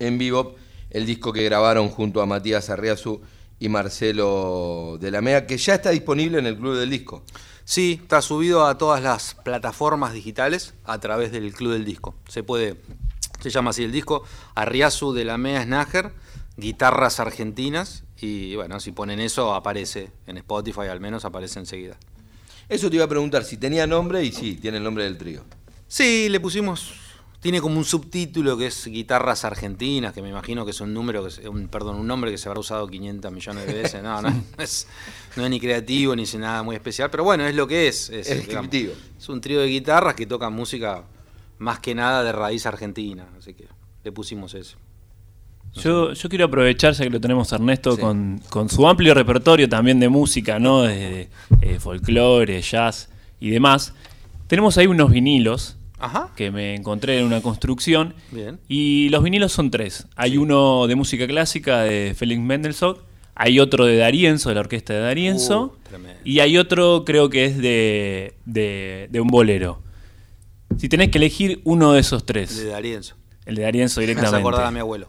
en 0.00 0.18
vivo 0.18 0.56
el 0.90 1.06
disco 1.06 1.32
que 1.32 1.44
grabaron 1.44 1.90
junto 1.90 2.20
a 2.20 2.26
Matías 2.26 2.70
Arriazu 2.70 3.20
y 3.60 3.68
Marcelo 3.68 4.98
de 5.00 5.12
la 5.12 5.20
Mea, 5.20 5.46
que 5.46 5.56
ya 5.56 5.76
está 5.76 5.90
disponible 5.90 6.40
en 6.40 6.46
el 6.46 6.56
Club 6.56 6.76
del 6.76 6.90
Disco. 6.90 7.22
Sí, 7.62 8.00
está 8.02 8.20
subido 8.20 8.66
a 8.66 8.78
todas 8.78 9.00
las 9.00 9.36
plataformas 9.44 10.12
digitales 10.12 10.74
a 10.84 10.98
través 10.98 11.30
del 11.30 11.52
Club 11.52 11.74
del 11.74 11.84
Disco. 11.84 12.16
Se 12.26 12.42
puede, 12.42 12.80
se 13.40 13.50
llama 13.50 13.70
así 13.70 13.84
el 13.84 13.92
disco, 13.92 14.24
Arriazu 14.56 15.12
de 15.12 15.24
la 15.24 15.38
Mea 15.38 15.62
Snager, 15.62 16.10
guitarras 16.60 17.18
argentinas, 17.20 18.04
y 18.20 18.54
bueno, 18.56 18.78
si 18.80 18.92
ponen 18.92 19.18
eso 19.20 19.54
aparece 19.54 20.10
en 20.26 20.36
Spotify, 20.38 20.82
al 20.90 21.00
menos 21.00 21.24
aparece 21.24 21.58
enseguida. 21.58 21.96
Eso 22.68 22.88
te 22.88 22.96
iba 22.96 23.04
a 23.04 23.08
preguntar 23.08 23.44
si 23.44 23.56
tenía 23.56 23.86
nombre 23.86 24.22
y 24.24 24.30
sí, 24.32 24.54
tiene 24.56 24.76
el 24.78 24.84
nombre 24.84 25.04
del 25.04 25.18
trío. 25.18 25.42
Sí, 25.88 26.28
le 26.28 26.38
pusimos, 26.38 26.92
tiene 27.40 27.60
como 27.60 27.76
un 27.78 27.84
subtítulo 27.84 28.56
que 28.56 28.66
es 28.66 28.86
guitarras 28.86 29.44
argentinas, 29.44 30.12
que 30.12 30.22
me 30.22 30.28
imagino 30.28 30.64
que 30.64 30.70
es 30.70 30.80
un 30.80 30.94
número, 30.94 31.22
que 31.22 31.28
es- 31.30 31.38
un, 31.38 31.66
perdón, 31.66 31.96
un 31.96 32.06
nombre 32.06 32.30
que 32.30 32.38
se 32.38 32.48
habrá 32.48 32.60
usado 32.60 32.86
500 32.86 33.32
millones 33.32 33.66
de 33.66 33.72
veces. 33.74 34.02
No, 34.04 34.22
no, 34.22 34.30
no 34.30 34.44
es, 34.62 34.86
no 35.36 35.44
es 35.44 35.50
ni 35.50 35.58
creativo 35.58 36.14
ni 36.14 36.22
es 36.22 36.34
nada 36.36 36.62
muy 36.62 36.76
especial, 36.76 37.10
pero 37.10 37.24
bueno, 37.24 37.44
es 37.46 37.54
lo 37.56 37.66
que 37.66 37.88
es. 37.88 38.08
Es, 38.10 38.28
Es 38.28 38.46
digamos, 38.46 38.72
es 39.18 39.28
un 39.28 39.40
trío 39.40 39.60
de 39.60 39.66
guitarras 39.66 40.14
que 40.14 40.26
tocan 40.26 40.52
música 40.52 41.02
más 41.58 41.80
que 41.80 41.94
nada 41.94 42.22
de 42.22 42.30
raíz 42.32 42.66
argentina, 42.66 43.26
así 43.36 43.54
que 43.54 43.66
le 44.04 44.12
pusimos 44.12 44.54
eso. 44.54 44.78
Yo, 45.74 46.12
yo 46.12 46.28
quiero 46.28 46.46
aprovechar, 46.46 46.94
ya 46.94 47.04
que 47.04 47.10
lo 47.10 47.20
tenemos 47.20 47.52
Ernesto, 47.52 47.92
Sí. 47.94 48.00
con, 48.00 48.40
con 48.50 48.68
su 48.68 48.86
amplio 48.88 49.14
repertorio 49.14 49.68
también 49.68 50.00
de 50.00 50.08
música, 50.08 50.58
¿no? 50.58 50.82
De, 50.82 51.28
eh, 51.62 51.78
folclore, 51.78 52.60
jazz 52.60 53.08
y 53.38 53.50
demás. 53.50 53.94
Tenemos 54.48 54.76
ahí 54.78 54.86
unos 54.88 55.10
vinilos 55.10 55.76
Ajá. 55.98 56.30
que 56.34 56.50
me 56.50 56.74
encontré 56.74 57.20
en 57.20 57.26
una 57.26 57.40
construcción. 57.40 58.14
Bien. 58.32 58.58
Y 58.68 59.08
los 59.10 59.22
vinilos 59.22 59.52
son 59.52 59.70
tres. 59.70 60.06
Hay 60.16 60.36
uno 60.38 60.86
de 60.88 60.96
música 60.96 61.26
clásica 61.28 61.82
de 61.82 62.14
Felix 62.16 62.40
Mendelssohn, 62.40 62.96
hay 63.36 63.60
otro 63.60 63.86
de 63.86 63.96
Darienzo, 63.96 64.48
de 64.48 64.56
la 64.56 64.60
orquesta 64.62 64.92
de 64.94 65.00
Darienzo, 65.00 65.76
Uh, 65.92 65.96
y 66.24 66.38
hay 66.38 66.56
otro 66.56 67.04
creo 67.04 67.30
que 67.30 67.44
es 67.46 67.58
de, 67.58 68.34
de, 68.44 69.08
de 69.10 69.20
un 69.20 69.26
bolero. 69.28 69.82
Si 70.78 70.88
tenés 70.88 71.08
que 71.10 71.18
elegir 71.18 71.60
uno 71.64 71.92
de 71.94 72.00
esos 72.00 72.24
tres, 72.24 72.56
De 72.56 72.66
Darienzo. 72.66 73.16
el 73.46 73.56
de 73.56 73.62
Darienzo 73.62 74.00
Me 74.00 74.06
directamente. 74.06 74.38
acordar 74.38 74.66
a 74.66 74.70
mi 74.70 74.78
abuelo. 74.78 75.08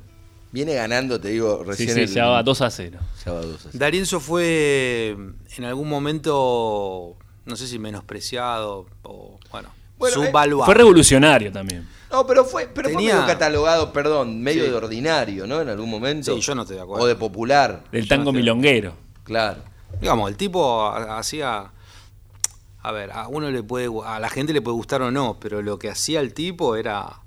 Viene 0.52 0.74
ganando, 0.74 1.20
te 1.22 1.30
digo, 1.30 1.60
Sí, 1.64 1.70
recién. 1.70 1.94
sí, 1.94 2.02
el- 2.02 2.08
ya 2.14 2.26
va 2.28 2.44
2 2.44 2.62
a 2.62 2.70
0. 2.70 3.00
ya 3.26 3.32
va. 3.32 3.42
Darienzo 3.74 4.20
fue 4.20 5.16
en 5.58 5.66
algún 5.66 5.88
momento, 5.88 7.16
no 7.46 7.56
sé 7.56 7.68
si 7.68 7.80
menospreciado 7.80 8.86
o 9.04 9.40
bueno. 9.52 9.70
Bueno, 9.98 10.24
eh, 10.24 10.28
Subvaluado. 10.28 10.66
Fue 10.66 10.74
revolucionario 10.74 11.52
también. 11.52 11.88
No, 12.12 12.26
pero 12.26 12.44
fue, 12.44 12.68
pero 12.74 12.90
fue 12.90 12.98
Tenía- 12.98 13.14
medio 13.16 13.28
catalogado, 13.28 13.94
perdón, 13.94 14.42
medio 14.42 14.64
Sí. 14.66 14.70
de 14.72 14.76
ordinario, 14.76 15.46
¿no? 15.48 15.62
En 15.62 15.70
algún 15.70 15.90
momento. 15.90 16.34
Sí, 16.34 16.42
yo 16.42 16.56
no 16.56 16.64
estoy 16.64 16.78
de 16.78 16.82
acuerdo. 16.82 17.06
O 17.06 17.08
de 17.08 17.16
popular. 17.16 17.84
Del 17.92 18.08
tango 18.08 18.32
no 18.32 18.34
milonguero. 18.34 18.94
Claro. 19.24 19.62
Digamos, 20.02 20.30
el 20.30 20.38
tipo 20.38 20.82
ha- 20.88 21.20
hacía. 21.20 21.72
A 22.84 22.92
ver, 22.92 23.12
a 23.12 23.28
uno 23.28 23.52
le 23.52 23.62
puede. 23.62 23.88
A 24.04 24.20
la 24.20 24.30
gente 24.30 24.54
le 24.54 24.62
puede 24.62 24.76
gustar 24.76 25.04
o 25.04 25.12
no, 25.12 25.38
pero 25.40 25.62
lo 25.62 25.78
que 25.78 25.90
hacía 25.90 26.20
el 26.20 26.34
tipo 26.34 26.76
era. 26.76 27.20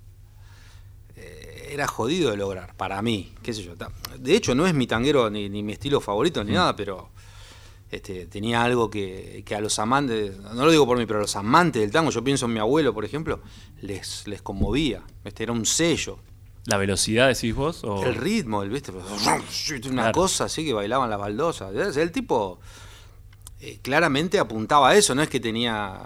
Era 1.74 1.86
jodido 1.88 2.30
de 2.30 2.36
lograr, 2.36 2.74
para 2.76 3.02
mí, 3.02 3.32
qué 3.42 3.52
sé 3.52 3.62
yo. 3.64 3.74
De 4.18 4.36
hecho, 4.36 4.54
no 4.54 4.66
es 4.66 4.74
mi 4.74 4.86
tanguero 4.86 5.28
ni, 5.28 5.48
ni 5.48 5.62
mi 5.62 5.72
estilo 5.72 6.00
favorito 6.00 6.42
Mm. 6.42 6.46
ni 6.46 6.52
nada, 6.52 6.76
pero 6.76 7.10
este, 7.90 8.26
tenía 8.26 8.62
algo 8.62 8.88
que, 8.90 9.42
que 9.44 9.54
a 9.56 9.60
los 9.60 9.78
amantes, 9.80 10.38
no 10.38 10.64
lo 10.64 10.70
digo 10.70 10.86
por 10.86 10.96
mí, 10.98 11.04
pero 11.06 11.18
a 11.18 11.22
los 11.22 11.34
amantes 11.36 11.82
del 11.82 11.90
tango, 11.90 12.10
yo 12.10 12.22
pienso 12.22 12.46
en 12.46 12.52
mi 12.54 12.60
abuelo, 12.60 12.94
por 12.94 13.04
ejemplo, 13.04 13.40
les, 13.82 14.26
les 14.28 14.40
conmovía. 14.40 15.02
Este, 15.24 15.42
era 15.42 15.52
un 15.52 15.66
sello. 15.66 16.18
¿La 16.66 16.76
velocidad 16.76 17.28
decís 17.28 17.54
vos? 17.54 17.84
O... 17.84 18.04
El 18.04 18.14
ritmo, 18.14 18.62
el 18.62 18.70
viste, 18.70 18.90
una 19.90 20.02
Claro. 20.02 20.12
cosa 20.12 20.44
así 20.44 20.64
que 20.64 20.72
bailaban 20.72 21.10
las 21.10 21.18
baldosas. 21.18 21.74
El 21.96 22.10
tipo 22.12 22.58
eh, 23.60 23.78
claramente 23.82 24.38
apuntaba 24.38 24.90
a 24.90 24.94
eso, 24.96 25.14
no 25.14 25.22
es 25.22 25.28
que 25.28 25.40
tenía 25.40 26.00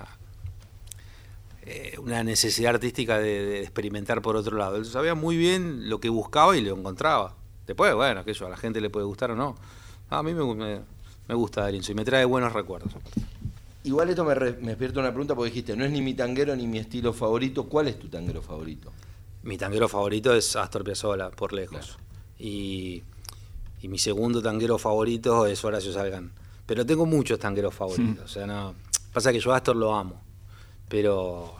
eh, 1.70 1.98
una 1.98 2.22
necesidad 2.25 2.75
artística 2.75 3.18
de, 3.18 3.44
de 3.44 3.60
experimentar 3.60 4.22
por 4.22 4.37
otro 4.37 4.56
lado. 4.56 4.76
Él 4.76 4.84
sabía 4.87 5.14
muy 5.14 5.37
bien 5.37 5.88
lo 5.90 6.00
que 6.00 6.08
buscaba 6.08 6.56
y 6.56 6.60
lo 6.62 6.76
encontraba. 6.76 7.34
Después, 7.66 7.94
bueno, 7.94 8.25
que 8.25 8.32
a 8.32 8.48
la 8.48 8.56
gente 8.56 8.80
le 8.80 8.88
puede 8.90 9.04
gustar 9.06 9.30
o 9.32 9.37
no. 9.37 9.54
A 10.10 10.22
mí 10.22 10.32
me, 10.32 10.40
gu- 10.42 10.56
me, 10.56 10.80
me 11.28 11.34
gusta 11.34 11.60
Darinzo 11.62 11.92
y 11.92 11.94
me 11.94 12.04
trae 12.04 12.25
buenos 12.25 12.52
recuerdos. 12.54 12.92
Igual 13.84 14.10
esto 14.10 14.25
me, 14.25 14.34
re- 14.34 14.56
me 14.60 14.68
despierta 14.68 15.00
una 15.00 15.10
pregunta 15.10 15.34
porque 15.34 15.50
dijiste, 15.50 15.76
no 15.76 15.84
es 15.84 15.90
ni 15.90 16.00
mi 16.02 16.14
tanguero 16.14 16.56
ni 16.56 16.66
mi 16.66 16.78
estilo 16.78 17.12
favorito. 17.12 17.64
¿Cuál 17.68 17.88
es 17.88 17.98
tu 17.98 18.08
tanguero 18.08 18.40
favorito? 18.42 18.90
Mi 19.42 19.56
tanguero 19.58 19.88
favorito 19.88 20.34
es 20.34 20.56
Astor 20.56 20.82
Piazzolla, 20.84 21.30
por 21.30 21.52
lejos. 21.52 21.96
Y, 22.38 23.02
y 23.82 23.88
mi 23.88 23.98
segundo 23.98 24.42
tanguero 24.42 24.78
favorito 24.78 25.46
es 25.46 25.64
Horacio 25.64 25.92
Salgan. 25.92 26.32
Pero 26.66 26.84
tengo 26.84 27.06
muchos 27.06 27.38
tangueros 27.38 27.75
favoritos. 27.75 28.25
O 28.25 28.28
sea, 28.28 28.46
no. 28.46 28.75
Pasa 29.12 29.32
que 29.32 29.40
yo 29.40 29.52
a 29.52 29.56
Astor 29.56 29.76
lo 29.76 29.94
amo. 29.94 30.20
Pero, 30.88 31.54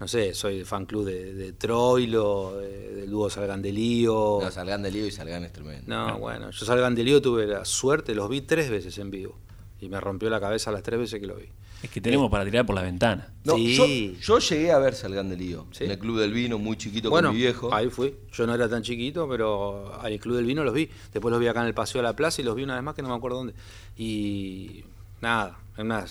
no 0.00 0.08
sé, 0.08 0.34
soy 0.34 0.64
fan 0.64 0.86
club 0.86 1.04
de, 1.06 1.34
de 1.34 1.52
Troilo, 1.52 2.56
de- 2.58 2.94
del 2.94 3.10
dúo 3.10 3.30
Salgan 3.30 3.62
de 3.62 3.72
Lío. 3.72 4.40
No, 4.42 4.50
Salgan 4.50 4.82
de 4.82 4.90
lío 4.90 5.06
y 5.06 5.10
Salgan 5.10 5.44
es 5.44 5.52
tremendo. 5.52 5.84
No, 5.86 6.18
bueno, 6.18 6.50
yo 6.50 6.66
Salgan 6.66 6.94
de 6.94 7.04
Lío 7.04 7.20
tuve 7.22 7.46
la 7.46 7.64
suerte, 7.64 8.14
los 8.14 8.28
vi 8.28 8.40
tres 8.42 8.70
veces 8.70 8.96
en 8.98 9.10
vivo. 9.10 9.36
Y 9.80 9.88
me 9.88 10.00
rompió 10.00 10.30
la 10.30 10.40
cabeza 10.40 10.70
las 10.70 10.82
tres 10.82 10.98
veces 10.98 11.20
que 11.20 11.26
lo 11.26 11.36
vi. 11.36 11.46
Es 11.82 11.90
que 11.90 12.00
tenemos 12.00 12.30
para 12.30 12.44
tirar 12.46 12.64
por 12.64 12.74
la 12.74 12.80
ventana. 12.80 13.34
No, 13.44 13.56
Sí. 13.56 13.74
yo, 13.76 14.20
yo 14.20 14.38
llegué 14.38 14.72
a 14.72 14.78
ver 14.78 14.94
Salgan 14.94 15.28
de 15.28 15.36
lío 15.36 15.66
Sí. 15.72 15.84
en 15.84 15.90
el 15.90 15.98
Club 15.98 16.18
del 16.18 16.32
Vino, 16.32 16.58
muy 16.58 16.78
chiquito 16.78 17.10
Bueno, 17.10 17.28
con 17.28 17.36
mi 17.36 17.42
viejo. 17.42 17.74
ahí 17.74 17.90
fui. 17.90 18.14
Yo 18.32 18.46
no 18.46 18.54
era 18.54 18.66
tan 18.70 18.82
chiquito, 18.82 19.28
pero 19.28 19.92
al 20.00 20.18
Club 20.18 20.36
del 20.36 20.46
Vino 20.46 20.64
los 20.64 20.72
vi. 20.72 20.88
Después 21.12 21.30
los 21.30 21.38
vi 21.40 21.46
acá 21.48 21.60
en 21.60 21.66
el 21.66 21.74
Paseo 21.74 22.00
de 22.00 22.04
la 22.04 22.16
Plaza 22.16 22.40
y 22.40 22.44
los 22.44 22.56
vi 22.56 22.62
una 22.62 22.74
vez 22.76 22.82
más 22.82 22.94
que 22.94 23.02
no 23.02 23.08
me 23.10 23.14
acuerdo 23.14 23.36
dónde. 23.38 23.52
Y 23.98 24.84
nada, 25.20 25.58
es 25.76 25.80
una, 25.84 26.06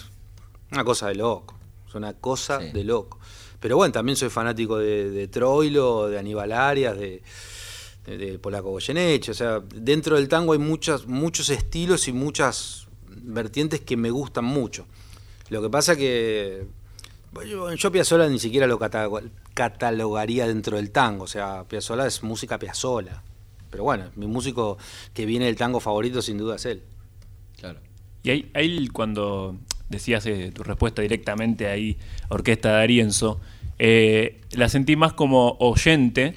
una 0.71 0.83
cosa 0.83 1.07
de 1.07 1.15
loco. 1.15 1.55
Es 1.93 1.95
una 1.95 2.13
cosa 2.13 2.59
Sí. 2.59 2.71
de 2.71 2.83
loco. 2.83 3.19
Pero 3.59 3.77
bueno, 3.77 3.91
también 3.91 4.15
soy 4.15 4.29
fanático 4.29 4.79
de, 4.79 5.11
de 5.11 5.27
Troilo, 5.27 6.07
de 6.09 6.17
Aníbal 6.17 6.51
Arias, 6.51 6.97
de, 6.97 7.21
de, 8.07 8.17
de 8.17 8.39
Polaco 8.39 8.71
Goyeneche. 8.71 9.29
O 9.31 9.33
sea, 9.35 9.61
dentro 9.75 10.15
del 10.15 10.27
tango 10.27 10.53
hay 10.53 10.59
muchas, 10.59 11.05
muchos 11.05 11.49
estilos 11.49 12.07
y 12.07 12.13
muchas 12.13 12.87
vertientes 13.07 13.81
que 13.81 13.95
me 13.95 14.09
gustan 14.09 14.45
mucho. 14.45 14.85
Lo 15.49 15.61
que 15.61 15.69
pasa 15.69 15.95
que 15.95 16.65
bueno, 17.31 17.49
Yo, 17.51 17.73
yo 17.73 17.91
Piazzolla 17.91 18.27
ni 18.27 18.39
siquiera 18.39 18.65
lo 18.67 18.79
cata- 18.79 19.07
catalogaría 19.53 20.47
dentro 20.47 20.77
del 20.77 20.89
tango, 20.91 21.23
o 21.25 21.27
sea, 21.27 21.63
Piazzolla 21.67 22.05
es 22.07 22.23
música 22.23 22.57
Piazzolla. 22.59 23.21
Pero 23.69 23.83
bueno, 23.83 24.09
mi 24.15 24.27
músico 24.27 24.77
que 25.13 25.25
viene 25.25 25.45
del 25.45 25.55
tango 25.55 25.79
favorito 25.79 26.21
sin 26.21 26.37
duda 26.37 26.55
es 26.57 26.65
él. 26.65 26.83
Claro. 27.57 27.79
Y 28.23 28.29
ahí, 28.31 28.51
ahí 28.53 28.87
cuando 28.87 29.55
decías 29.89 30.25
eh, 30.25 30.51
tu 30.53 30.63
respuesta 30.63 31.01
directamente 31.01 31.67
ahí, 31.67 31.97
Orquesta 32.29 32.77
de 32.77 32.83
Arienzo, 32.83 33.39
eh, 33.79 34.41
la 34.51 34.69
sentí 34.69 34.95
más 34.95 35.13
como 35.13 35.57
oyente, 35.59 36.35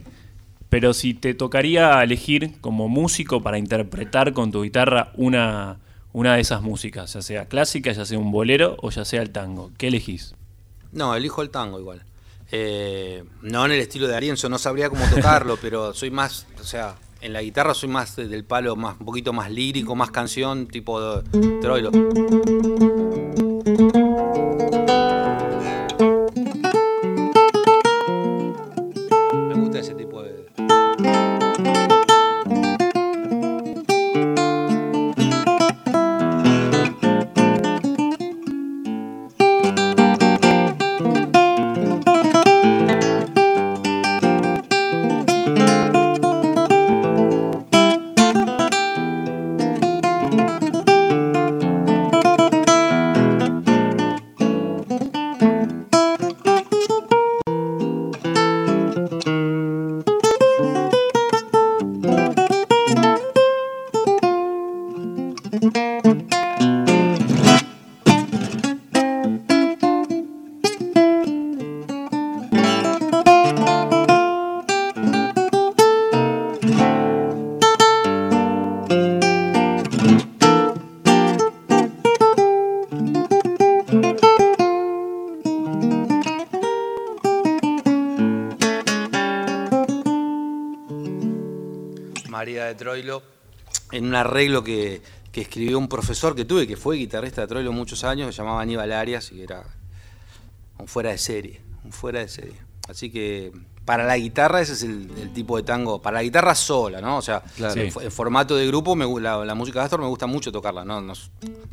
pero 0.69 0.95
si 0.95 1.15
te 1.15 1.35
tocaría 1.35 2.03
elegir 2.03 2.61
como 2.61 2.89
músico 2.89 3.43
para 3.43 3.59
interpretar 3.59 4.33
con 4.33 4.51
tu 4.51 4.63
guitarra 4.63 5.13
una, 5.15 5.79
una 6.13 6.35
de 6.35 6.41
esas 6.41 6.63
músicas, 6.63 7.13
ya 7.13 7.23
sea 7.23 7.47
clásica, 7.47 7.93
ya 7.93 8.05
sea 8.05 8.19
un 8.19 8.33
bolero 8.33 8.77
o 8.83 8.91
ya 8.91 9.05
sea 9.05 9.23
el 9.23 9.31
tango, 9.31 9.71
¿qué 9.79 9.89
elegís? 9.89 10.35
No, 10.93 11.15
elijo 11.15 11.43
el 11.43 11.51
tango 11.51 11.79
igual. 11.79 12.03
Eh, 12.53 13.25
no 13.43 13.67
en 13.67 13.73
el 13.73 13.81
estilo 13.81 14.07
de 14.07 14.17
Arienzo, 14.17 14.49
no 14.49 14.59
sabría 14.59 14.89
cómo 14.89 15.05
tocarlo, 15.09 15.57
pero 15.61 15.93
soy 15.95 16.11
más, 16.11 16.47
o 16.61 16.65
sea, 16.65 16.97
en 17.21 17.33
la 17.33 17.43
guitarra 17.43 17.75
soy 17.75 17.89
más 17.89 18.17
de- 18.17 18.29
del 18.29 18.45
palo, 18.45 18.77
más 18.77 18.97
un 19.01 19.07
poquito 19.07 19.33
más 19.33 19.51
lírico, 19.51 19.95
más 19.95 20.11
canción, 20.11 20.67
tipo 20.67 21.01
de, 21.01 21.23
Troilo. 21.61 21.91
Troilo, 92.77 93.23
en 93.93 94.07
un 94.07 94.15
arreglo 94.15 94.63
que, 94.65 95.01
que 95.33 95.43
escribió 95.43 95.79
un 95.79 95.89
profesor 95.89 96.35
que 96.35 96.45
tuve, 96.45 96.67
que 96.67 96.77
fue 96.77 96.97
guitarrista 96.97 97.43
de 97.43 97.47
Troilo 97.47 97.73
muchos 97.73 98.05
años, 98.05 98.27
que 98.29 98.33
se 98.33 98.39
llamaba 98.39 98.61
Aníbal 98.63 98.93
Arias 98.93 99.33
y 99.33 99.43
era 99.43 99.65
un 100.79 100.87
fuera 100.89 101.11
de 101.11 101.19
serie, 101.19 101.61
un 101.85 101.93
fuera 101.93 102.21
de 102.21 102.29
serie. 102.29 102.57
Así 102.89 103.11
que 103.11 103.53
para 103.85 104.05
la 104.05 104.17
guitarra 104.17 104.61
ese 104.61 104.73
es 104.75 104.83
el, 104.83 105.09
el 105.19 105.33
tipo 105.33 105.57
de 105.57 105.63
tango, 105.63 106.03
para 106.03 106.17
la 106.19 106.23
guitarra 106.23 106.55
sola, 106.55 107.01
¿no? 107.01 107.19
O 107.19 107.23
sea, 107.23 107.41
Claro. 107.57 107.81
formato 108.11 108.57
de 108.57 108.67
grupo, 108.67 108.97
me 108.97 109.07
la, 109.21 109.45
la 109.45 109.55
música 109.55 109.79
de 109.79 109.85
Astor 109.85 110.01
me 110.01 110.07
gusta 110.09 110.27
mucho 110.27 110.51
tocarla, 110.51 110.85
¿no? 110.85 111.01
No, 111.01 111.15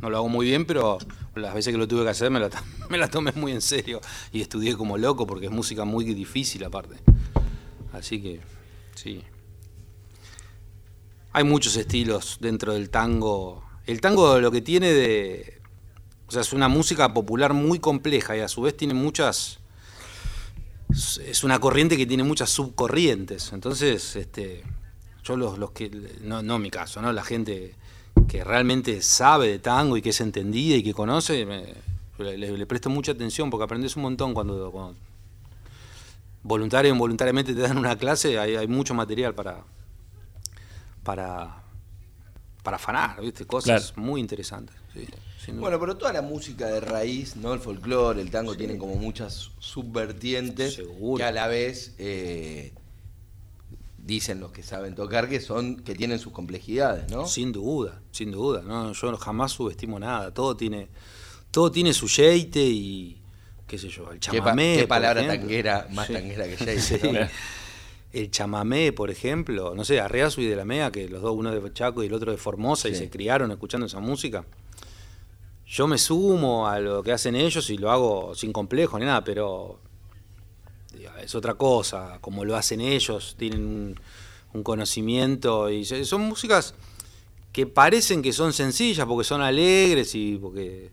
lo 0.10 0.18
hago 0.18 0.30
muy 0.30 0.46
bien, 0.48 0.66
pero 0.66 0.98
las 1.36 1.54
veces 1.54 1.72
que 1.72 1.78
lo 1.78 1.88
tuve 1.88 2.04
que 2.04 2.10
hacer 2.10 2.30
me 2.30 2.40
la, 2.40 2.50
me 2.90 2.98
la 2.98 3.08
tomé 3.10 3.32
muy 3.36 3.52
en 3.52 3.62
serio 3.62 4.00
y 4.32 4.42
estudié 4.42 4.76
como 4.76 4.98
loco 4.98 5.26
porque 5.26 5.48
es 5.48 5.52
música 5.52 5.86
muy 5.86 6.06
difícil 6.06 6.64
aparte. 6.64 6.96
Así 7.94 8.22
que, 8.22 8.40
sí. 8.96 9.24
Hay 11.34 11.44
muchos 11.44 11.76
estilos 11.76 12.38
dentro 12.42 12.74
del 12.74 12.90
tango. 12.90 13.64
El 13.86 14.02
tango 14.02 14.40
lo 14.40 14.52
que 14.52 14.62
tiene 14.62 14.92
de... 14.94 15.62
O 16.28 16.32
sea, 16.32 16.42
es 16.42 16.54
una 16.54 16.68
música 16.68 17.14
popular 17.14 17.54
muy 17.54 17.80
compleja 17.80 18.38
y 18.38 18.40
a 18.40 18.48
su 18.48 18.62
vez 18.62 18.78
tiene 18.78 18.94
muchas... 18.94 19.60
es- 20.92 21.44
una 21.44 21.60
corriente 21.60 21.98
que 21.98 22.06
tiene 22.06 22.24
muchas 22.24 22.50
subcorrientes. 22.50 23.52
Entonces, 23.52 24.16
este, 24.16 24.64
yo 25.24 25.36
los, 25.36 25.58
los 25.58 25.72
que... 25.72 25.90
No, 26.22 26.42
no 26.42 26.60
mi 26.60 26.70
caso, 26.70 27.02
¿no? 27.02 27.12
La 27.12 27.24
gente 27.24 27.76
que 28.28 28.44
realmente 28.44 29.02
sabe 29.02 29.48
de 29.48 29.60
tango 29.60 29.98
y 29.98 30.02
que 30.02 30.10
es 30.12 30.22
entendida 30.22 30.76
y 30.78 30.84
que 30.84 30.94
conoce, 30.94 31.46
me- 31.46 31.74
le- 32.20 32.38
le 32.58 32.66
presto 32.68 32.90
mucha 32.90 33.12
atención 33.12 33.50
porque 33.50 33.64
aprendes 33.66 33.96
un 33.96 34.04
montón 34.04 34.34
cuando, 34.36 34.72
cuando 34.72 34.96
voluntario 36.44 36.92
o 36.92 36.96
involuntariamente 36.96 37.54
te 37.54 37.62
dan 37.62 37.78
una 37.78 37.98
clase, 37.98 38.38
hay, 38.40 38.56
hay 38.56 38.68
mucho 38.68 38.94
material 38.94 39.34
para, 39.34 39.64
para, 41.04 41.64
para 42.64 42.78
afanar, 42.78 43.22
¿viste? 43.22 43.46
Cosas 43.46 43.92
Claro. 43.92 44.08
muy 44.08 44.22
interesantes. 44.22 44.76
sí. 44.94 45.52
Bueno, 45.52 45.78
pero 45.80 45.98
toda 45.98 46.14
la 46.14 46.22
música 46.22 46.68
de 46.68 46.80
raíz, 46.80 47.36
¿no? 47.36 47.54
El 47.54 47.60
folclore, 47.60 48.22
el 48.22 48.32
tango, 48.32 48.56
tienen 48.56 48.78
como 48.78 48.96
muchas 48.96 49.52
subvertientes 49.60 50.76
Seguro. 50.76 51.18
que 51.18 51.24
a 51.26 51.32
la 51.34 51.48
vez 51.48 51.96
eh, 51.98 52.72
dicen 53.98 54.40
los 54.40 54.52
que 54.52 54.64
saben 54.64 54.96
tocar 54.96 55.28
que 55.30 55.40
son, 55.42 55.78
que 55.78 55.96
tienen 55.96 56.20
sus 56.20 56.32
complejidades, 56.32 57.12
¿no? 57.12 57.26
Sin 57.28 57.52
duda, 57.52 58.02
sin 58.12 58.32
duda. 58.32 58.62
No, 58.62 58.94
yo 58.94 59.18
jamás 59.18 59.52
subestimo 59.52 60.00
nada. 60.00 60.34
Todo 60.34 60.56
tiene, 60.56 60.88
todo 61.52 61.72
tiene 61.72 61.94
su 61.94 62.08
yeite 62.08 62.62
y 62.62 63.22
qué 63.68 63.78
sé 63.78 63.90
yo, 63.90 64.12
el 64.12 64.20
Qué, 64.20 64.30
pa- 64.30 64.38
chamamé. 64.38 64.76
qué 64.78 64.88
palabra 64.88 65.22
ejemplo. 65.22 65.42
tanguera, 65.42 65.88
más 65.92 66.08
Sí. 66.08 66.14
tanguera 66.14 66.48
que 66.48 66.58
Sí. 66.80 67.00
¿no? 67.04 67.20
El 68.14 68.30
chamamé, 68.32 68.94
por 68.94 69.10
ejemplo, 69.10 69.74
no 69.76 69.84
sé, 69.84 70.00
Arreazu 70.00 70.42
y 70.42 70.46
de 70.46 70.56
la 70.56 70.66
Mea, 70.66 70.92
que 70.92 71.10
los 71.10 71.22
dos, 71.22 71.34
uno 71.36 71.52
de 71.52 71.74
Chaco 71.74 72.04
y 72.04 72.06
el 72.08 72.14
otro 72.14 72.32
de 72.32 72.38
Formosa, 72.38 72.88
y 72.88 72.96
se 72.96 73.10
criaron 73.10 73.52
escuchando 73.52 73.88
esa 73.88 74.00
música. 74.00 74.46
Yo 75.66 75.88
me 75.88 75.98
sumo 75.98 76.68
a 76.68 76.80
lo 76.80 77.02
que 77.02 77.12
hacen 77.12 77.36
ellos 77.36 77.70
y 77.72 77.78
lo 77.78 77.90
hago 77.90 78.36
sin 78.36 78.54
complejo 78.54 79.00
ni 79.00 79.06
nada, 79.06 79.24
pero 79.24 79.80
es 81.22 81.34
otra 81.36 81.56
cosa, 81.56 82.20
como 82.22 82.46
lo 82.46 82.56
hacen 82.56 82.82
ellos, 82.82 83.36
tienen 83.38 83.66
un, 83.66 84.00
un 84.54 84.64
conocimiento 84.64 85.70
y 85.70 85.84
son 85.86 86.22
músicas 86.22 86.76
que 87.52 87.66
parecen 87.66 88.22
que 88.22 88.34
son 88.34 88.54
sencillas 88.54 89.06
porque 89.08 89.24
son 89.24 89.42
alegres 89.42 90.14
y 90.16 90.38
porque 90.38 90.92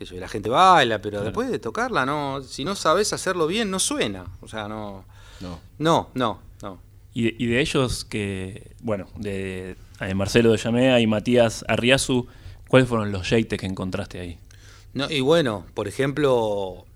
yo, 0.00 0.16
la 0.16 0.28
gente 0.28 0.48
baila, 0.50 1.00
pero 1.00 1.12
Claro. 1.18 1.24
después 1.26 1.50
de 1.50 1.58
tocarla, 1.58 2.04
no, 2.04 2.42
si 2.42 2.64
no 2.64 2.74
sabes 2.74 3.12
hacerlo 3.12 3.46
bien, 3.46 3.70
no 3.70 3.78
suena. 3.78 4.26
O 4.40 4.48
sea, 4.48 4.66
no. 4.68 5.04
No. 5.42 5.60
No, 5.78 6.10
no, 6.14 6.40
no. 6.62 6.80
Y 7.12 7.24
de, 7.24 7.34
y 7.38 7.46
de 7.46 7.60
ellos 7.60 8.04
que, 8.06 8.74
bueno, 8.80 9.06
de, 9.16 9.76
de 10.00 10.14
Marcelo 10.14 10.52
de 10.52 10.56
Llamea 10.58 11.00
y 11.00 11.06
Matías 11.06 11.64
Arriazu, 11.68 12.26
¿cuáles 12.68 12.88
fueron 12.88 13.12
los 13.12 13.26
jeites 13.28 13.58
que 13.60 13.66
encontraste 13.66 14.20
ahí? 14.20 14.38
No, 14.94 15.10
y 15.10 15.20
bueno, 15.20 15.66
por 15.74 15.88
ejemplo, 15.88 16.86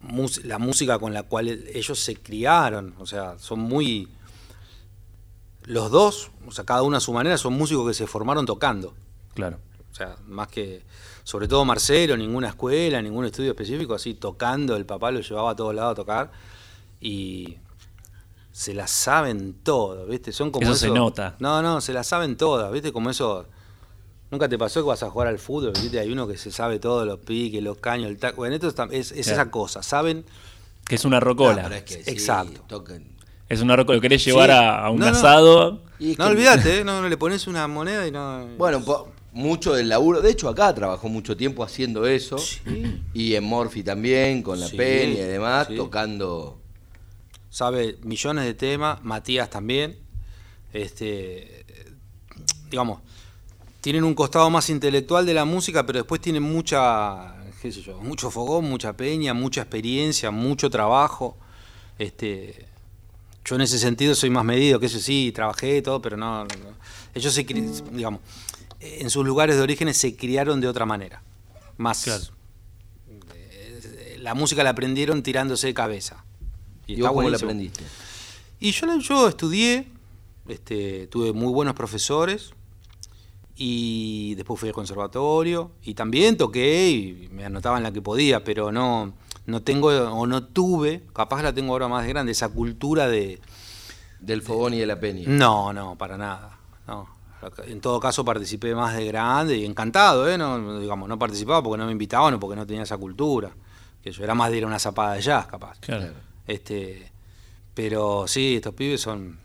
mus- 0.00 0.44
la 0.44 0.58
música 0.58 0.98
con 0.98 1.12
la 1.14 1.22
cual 1.24 1.48
ellos 1.48 1.98
se 2.00 2.16
criaron, 2.16 2.94
o 2.98 3.06
sea, 3.06 3.38
son 3.38 3.60
muy... 3.60 4.08
Los 5.64 5.90
dos, 5.90 6.30
o 6.46 6.52
sea, 6.52 6.64
cada 6.64 6.82
uno 6.82 6.96
a 6.96 7.00
su 7.00 7.12
manera, 7.12 7.36
son 7.38 7.54
músicos 7.54 7.88
que 7.88 7.94
se 7.94 8.06
formaron 8.06 8.46
tocando. 8.46 8.94
Claro. 9.34 9.58
O 9.90 9.94
sea, 9.94 10.16
más 10.26 10.46
que, 10.48 10.84
sobre 11.24 11.48
todo 11.48 11.64
Marcelo, 11.64 12.16
ninguna 12.16 12.48
escuela, 12.50 13.02
ningún 13.02 13.24
estudio 13.24 13.50
específico, 13.50 13.94
así 13.94 14.14
tocando, 14.14 14.76
el 14.76 14.86
papá 14.86 15.10
lo 15.10 15.20
llevaba 15.20 15.50
a 15.50 15.56
todos 15.56 15.74
lados 15.74 15.92
a 15.92 15.94
tocar 15.96 16.30
y 17.00 17.56
se 18.58 18.72
las 18.72 18.90
saben 18.90 19.52
todas, 19.62 20.08
¿viste? 20.08 20.32
Son 20.32 20.50
como 20.50 20.64
Eso 20.66 20.74
se 20.76 20.88
nota. 20.88 21.36
No, 21.40 21.60
no, 21.60 21.82
se 21.82 21.92
las 21.92 22.06
saben 22.06 22.38
todas, 22.38 22.72
¿viste? 22.72 22.90
Como 22.90 23.10
eso... 23.10 23.44
¿Nunca 24.30 24.48
te 24.48 24.56
pasó 24.56 24.80
que 24.80 24.88
vas 24.88 25.02
a 25.02 25.10
jugar 25.10 25.28
al 25.28 25.38
fútbol? 25.38 25.72
¿viste? 25.74 26.00
Hay 26.00 26.10
uno 26.10 26.26
que 26.26 26.38
se 26.38 26.50
sabe 26.50 26.78
todos 26.78 27.06
los 27.06 27.18
piques, 27.18 27.62
los 27.62 27.76
caños, 27.76 28.08
el 28.08 28.16
taco. 28.18 28.36
Bueno, 28.38 28.54
esto 28.54 28.68
es, 28.68 28.74
tam- 28.74 28.88
es, 28.92 29.12
es 29.12 29.26
Claro. 29.26 29.42
esa 29.42 29.50
cosa, 29.50 29.82
¿saben? 29.82 30.24
Que 30.86 30.94
es 30.94 31.04
una 31.04 31.20
rocola. 31.20 31.56
No, 31.64 31.68
pero 31.68 31.74
es 31.76 31.82
que 31.82 32.02
sí, 32.02 32.10
Exacto. 32.10 32.82
Es 33.48 33.60
una 33.60 33.76
rocola. 33.76 33.96
Lo 33.96 34.00
querés 34.02 34.24
llevar 34.24 34.48
Sí. 34.48 34.56
a, 34.56 34.86
a 34.86 34.90
un 34.90 35.00
No, 35.00 35.04
no. 35.06 35.12
asado. 35.12 35.72
No 36.00 36.16
que- 36.16 36.22
olvídate, 36.22 36.78
¿eh? 36.80 36.84
no, 36.84 37.02
no 37.02 37.08
le 37.10 37.16
pones 37.18 37.46
una 37.46 37.68
moneda 37.68 38.06
y 38.06 38.10
no... 38.10 38.46
Bueno, 38.56 38.82
po- 38.82 39.10
mucho 39.32 39.74
del 39.74 39.90
laburo. 39.90 40.22
De 40.22 40.30
hecho, 40.30 40.48
acá 40.48 40.74
trabajó 40.74 41.10
mucho 41.10 41.36
tiempo 41.36 41.62
haciendo 41.62 42.06
eso. 42.06 42.38
Sí. 42.38 43.02
Y 43.12 43.34
en 43.34 43.44
Morphy 43.44 43.82
también, 43.82 44.42
con 44.42 44.58
la 44.58 44.66
Sí, 44.66 44.78
Peña 44.78 45.20
y 45.20 45.26
demás, 45.26 45.66
sí. 45.68 45.76
tocando. 45.76 46.58
Sabe 47.56 47.96
millones 48.02 48.44
de 48.44 48.52
temas, 48.52 49.02
Matías 49.02 49.48
también. 49.48 49.96
Este, 50.74 51.64
digamos, 52.68 53.00
tienen 53.80 54.04
un 54.04 54.14
costado 54.14 54.50
más 54.50 54.68
intelectual 54.68 55.24
de 55.24 55.32
la 55.32 55.46
música, 55.46 55.86
pero 55.86 56.00
después 56.00 56.20
tienen 56.20 56.42
mucha, 56.42 57.34
qué 57.62 57.72
sé 57.72 57.80
yo, 57.80 57.98
mucho 57.98 58.30
fogón, 58.30 58.66
mucha 58.66 58.94
peña, 58.94 59.32
mucha 59.32 59.62
experiencia, 59.62 60.30
mucho 60.30 60.68
trabajo. 60.68 61.38
Este, 61.98 62.66
yo 63.42 63.54
en 63.54 63.62
ese 63.62 63.78
sentido 63.78 64.14
soy 64.14 64.28
más 64.28 64.44
medido, 64.44 64.78
que 64.78 64.84
eso 64.84 64.98
sí, 64.98 65.32
trabajé 65.34 65.78
y 65.78 65.82
todo, 65.82 66.02
pero 66.02 66.18
no, 66.18 66.46
ellos 67.14 67.32
se, 67.32 67.42
digamos, 67.42 68.20
en 68.80 69.08
sus 69.08 69.24
lugares 69.24 69.56
de 69.56 69.62
orígenes 69.62 69.96
se 69.96 70.14
criaron 70.14 70.60
de 70.60 70.68
otra 70.68 70.84
manera, 70.84 71.22
más. 71.78 72.04
Claro. 72.04 72.24
eh, 73.34 74.18
La 74.20 74.34
música 74.34 74.62
la 74.62 74.70
aprendieron 74.70 75.22
tirándose 75.22 75.68
de 75.68 75.72
cabeza. 75.72 76.25
¿Y, 76.86 76.94
está 76.94 77.08
vos 77.08 77.16
cómo 77.16 77.22
la 77.22 77.38
buenísimo. 77.38 77.50
aprendiste? 77.50 77.84
Y 78.60 78.70
yo, 78.72 78.98
yo 78.98 79.28
estudié, 79.28 79.88
este, 80.48 81.06
tuve 81.08 81.32
muy 81.32 81.52
buenos 81.52 81.74
profesores 81.74 82.52
y 83.54 84.34
después 84.34 84.60
fui 84.60 84.68
al 84.68 84.74
conservatorio 84.74 85.72
y 85.82 85.94
también 85.94 86.36
toqué 86.36 86.90
y 86.90 87.28
me 87.32 87.44
anotaba 87.44 87.76
en 87.76 87.82
la 87.82 87.92
que 87.92 88.02
podía, 88.02 88.44
pero 88.44 88.70
no, 88.72 89.14
no 89.46 89.62
tengo 89.62 89.88
o 89.88 90.26
no 90.26 90.44
tuve, 90.44 91.04
capaz 91.12 91.42
la 91.42 91.52
tengo 91.52 91.72
ahora 91.72 91.88
más 91.88 92.04
de 92.04 92.10
grande, 92.10 92.32
esa 92.32 92.48
cultura 92.48 93.08
de... 93.08 93.40
Del 94.18 94.40
fogón 94.40 94.72
y 94.72 94.78
de 94.78 94.86
la 94.86 94.98
Peña. 94.98 95.24
No, 95.28 95.74
no, 95.74 95.96
para 95.96 96.16
nada. 96.16 96.58
No. 96.88 97.06
En 97.66 97.80
todo 97.80 98.00
caso 98.00 98.24
participé 98.24 98.74
más 98.74 98.96
de 98.96 99.04
grande 99.04 99.58
y 99.58 99.66
encantado, 99.66 100.28
¿eh? 100.28 100.38
No, 100.38 100.80
digamos, 100.80 101.08
no 101.08 101.18
participaba 101.18 101.62
porque 101.62 101.78
no 101.78 101.86
me 101.86 101.92
invitaban 101.92 102.34
o 102.34 102.40
porque 102.40 102.56
no 102.56 102.66
tenía 102.66 102.82
esa 102.82 102.96
cultura. 102.96 103.50
Que 104.02 104.10
yo 104.10 104.24
era 104.24 104.34
más 104.34 104.50
de 104.50 104.56
ir 104.56 104.64
a 104.64 104.66
una 104.66 104.78
zapada 104.78 105.14
de 105.14 105.20
jazz, 105.20 105.46
capaz. 105.46 105.78
Claro. 105.80 106.14
Este, 106.46 107.10
pero 107.74 108.26
sí, 108.28 108.56
estos 108.56 108.74
pibes 108.74 109.00
son 109.00 109.38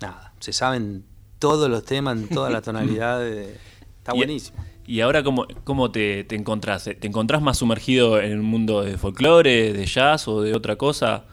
nada, 0.00 0.32
se 0.40 0.52
saben 0.52 1.04
todos 1.38 1.68
los 1.70 1.84
temas 1.84 2.16
en 2.18 2.28
todas 2.28 2.52
las 2.52 2.62
tonalidades. 2.64 3.58
Está 3.98 4.12
Y- 4.14 4.18
buenísimo. 4.18 4.64
¿Y 4.86 5.00
ahora 5.00 5.22
cómo, 5.24 5.46
cómo 5.64 5.90
te, 5.90 6.24
te 6.24 6.34
encontrás? 6.36 6.84
¿Te 6.84 7.06
encontrás 7.06 7.40
más 7.40 7.56
sumergido 7.56 8.20
en 8.20 8.32
el 8.32 8.42
mundo 8.42 8.82
de 8.82 8.98
folclore, 8.98 9.72
de 9.72 9.86
jazz 9.86 10.28
o 10.28 10.42
de 10.42 10.54
otra 10.54 10.76
cosa? 10.76 11.24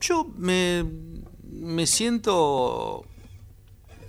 Yo 0.00 0.26
me, 0.38 0.82
me 1.50 1.86
siento, 1.86 3.04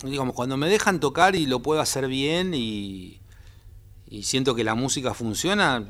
digamos, 0.06 0.34
cuando 0.34 0.56
me 0.56 0.70
dejan 0.70 1.02
tocar 1.02 1.36
y 1.36 1.48
lo 1.48 1.60
puedo 1.62 1.82
hacer 1.82 2.08
bien 2.08 2.54
y, 2.54 3.20
y 4.10 4.24
siento 4.24 4.56
que 4.56 4.64
la 4.64 4.74
música 4.76 5.14
funciona, 5.14 5.86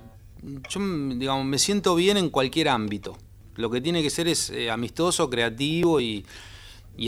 yo, 0.69 0.79
digamos, 1.15 1.45
me 1.45 1.59
siento 1.59 1.93
bien 1.93 2.17
en 2.17 2.31
cualquier 2.31 2.69
ámbito. 2.69 3.15
Lo 3.55 3.69
que 3.69 3.81
tiene 3.81 4.01
que 4.03 4.09
ser 4.09 4.27
es 4.27 4.49
eh, 4.49 4.69
amistoso, 4.69 5.29
creativo 5.29 5.99
y, 6.01 6.25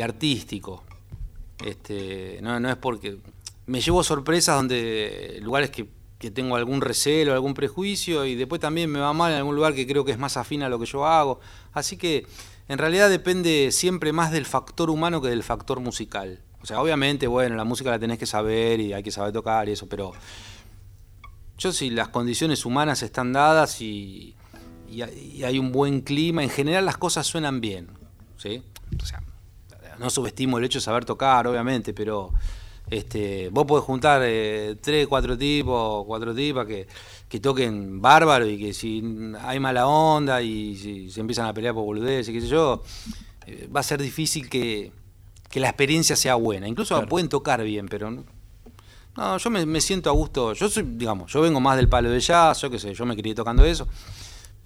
artístico. 0.02 0.84
Este, 1.66 2.40
no, 2.42 2.70
es 2.70 2.76
porque 2.78 3.18
me 3.66 3.82
llevo 3.82 4.04
sorpresas 4.04 4.56
donde 4.56 5.40
lugares 5.42 5.72
que, 5.72 5.88
que 6.20 6.32
tengo 6.32 6.56
algún 6.56 6.82
recelo, 6.82 7.34
algún 7.34 7.54
prejuicio 7.54 8.26
y 8.26 8.36
después 8.36 8.62
también 8.62 8.92
me 8.92 9.00
va 9.00 9.14
mal 9.14 9.32
en 9.32 9.38
algún 9.40 9.56
lugar 9.56 9.74
que 9.74 9.88
creo 9.88 10.06
que 10.06 10.12
es 10.12 10.20
más 10.20 10.38
afín 10.38 10.64
a 10.64 10.70
lo 10.70 10.80
que 10.80 10.86
yo 10.86 11.06
hago. 11.06 11.40
Así 11.74 11.98
que 11.98 12.26
en 12.68 12.78
realidad 12.78 13.10
depende 13.10 13.72
siempre 13.72 14.12
más 14.12 14.32
del 14.32 14.46
factor 14.46 14.90
humano 14.90 15.22
que 15.22 15.30
del 15.30 15.44
factor 15.44 15.80
musical. 15.80 16.42
O 16.62 16.66
sea, 16.66 16.82
obviamente, 16.82 17.28
bueno, 17.28 17.56
la 17.56 17.64
música 17.64 17.90
la 17.90 18.00
tenés 18.00 18.20
que 18.20 18.26
saber 18.26 18.80
y 18.80 18.94
hay 18.94 19.04
que 19.04 19.12
saber 19.12 19.32
tocar 19.32 19.70
y 19.70 19.74
eso, 19.74 19.88
pero 19.88 20.12
yo 21.58 21.72
si 21.72 21.90
las 21.90 22.10
condiciones 22.10 22.66
humanas 22.66 23.04
están 23.04 23.34
dadas 23.34 23.82
y, 23.82 24.36
y 24.89 25.02
hay- 25.02 25.32
y 25.38 25.43
hay 25.43 25.60
un 25.60 25.71
buen 25.71 26.02
clima, 26.02 26.43
en 26.43 26.50
general 26.50 26.86
las 26.86 26.97
cosas 26.97 27.26
suenan 27.28 27.62
bien. 27.62 27.88
¿sí? 28.38 28.62
O 29.02 29.06
sea, 29.06 29.21
no 30.00 30.10
subestimo 30.10 30.58
el 30.58 30.65
hecho 30.65 30.80
de 30.80 30.84
saber 30.84 31.06
tocar, 31.06 31.47
obviamente, 31.47 31.93
pero 31.93 32.32
este, 32.89 33.50
vos 33.50 33.65
podés 33.65 33.84
juntar 33.84 34.21
eh, 34.23 34.76
tres, 34.82 35.08
cuatro 35.08 35.38
tipos, 35.38 36.06
cuatro 36.06 36.34
tipas 36.34 36.65
que, 36.67 36.88
que 37.28 37.39
toquen 37.39 38.02
bárbaro 38.02 38.47
y 38.47 38.58
que 38.58 38.73
si 38.73 39.04
hay 39.41 39.60
mala 39.60 39.88
onda 39.88 40.41
y 40.41 40.76
si 40.76 41.10
se 41.12 41.19
empiezan 41.19 41.47
a 41.47 41.54
pelear 41.54 41.73
por 41.73 41.84
boludeces, 41.84 42.32
qué 42.34 42.39
sé 42.41 42.47
yo, 42.47 42.84
eh, 43.45 43.67
va 43.76 43.82
a 43.82 43.84
ser 43.84 44.02
difícil 44.02 44.50
que, 44.50 44.91
que 45.50 45.60
la 45.60 45.67
experiencia 45.69 46.15
sea 46.15 46.36
buena. 46.36 46.67
Incluso 46.67 46.95
Claro. 46.95 47.10
pueden 47.10 47.28
tocar 47.28 47.62
bien, 47.63 47.88
pero 47.89 48.10
no, 48.12 48.23
no, 49.17 49.38
yo 49.38 49.50
me, 49.50 49.65
me 49.65 49.82
siento 49.82 50.10
a 50.10 50.13
gusto. 50.13 50.54
Yo 50.54 50.69
soy, 50.69 50.84
digamos, 50.88 51.34
yo 51.34 51.41
vengo 51.41 51.60
más 51.60 51.76
del 51.76 51.89
palo 51.89 52.10
de 52.10 52.19
jazz, 52.19 52.62
yo 52.62 52.69
qué 52.69 52.78
sé, 52.80 52.93
yo 52.93 53.06
me 53.06 53.15
crié 53.17 53.34
tocando 53.36 53.65
eso. 53.65 53.88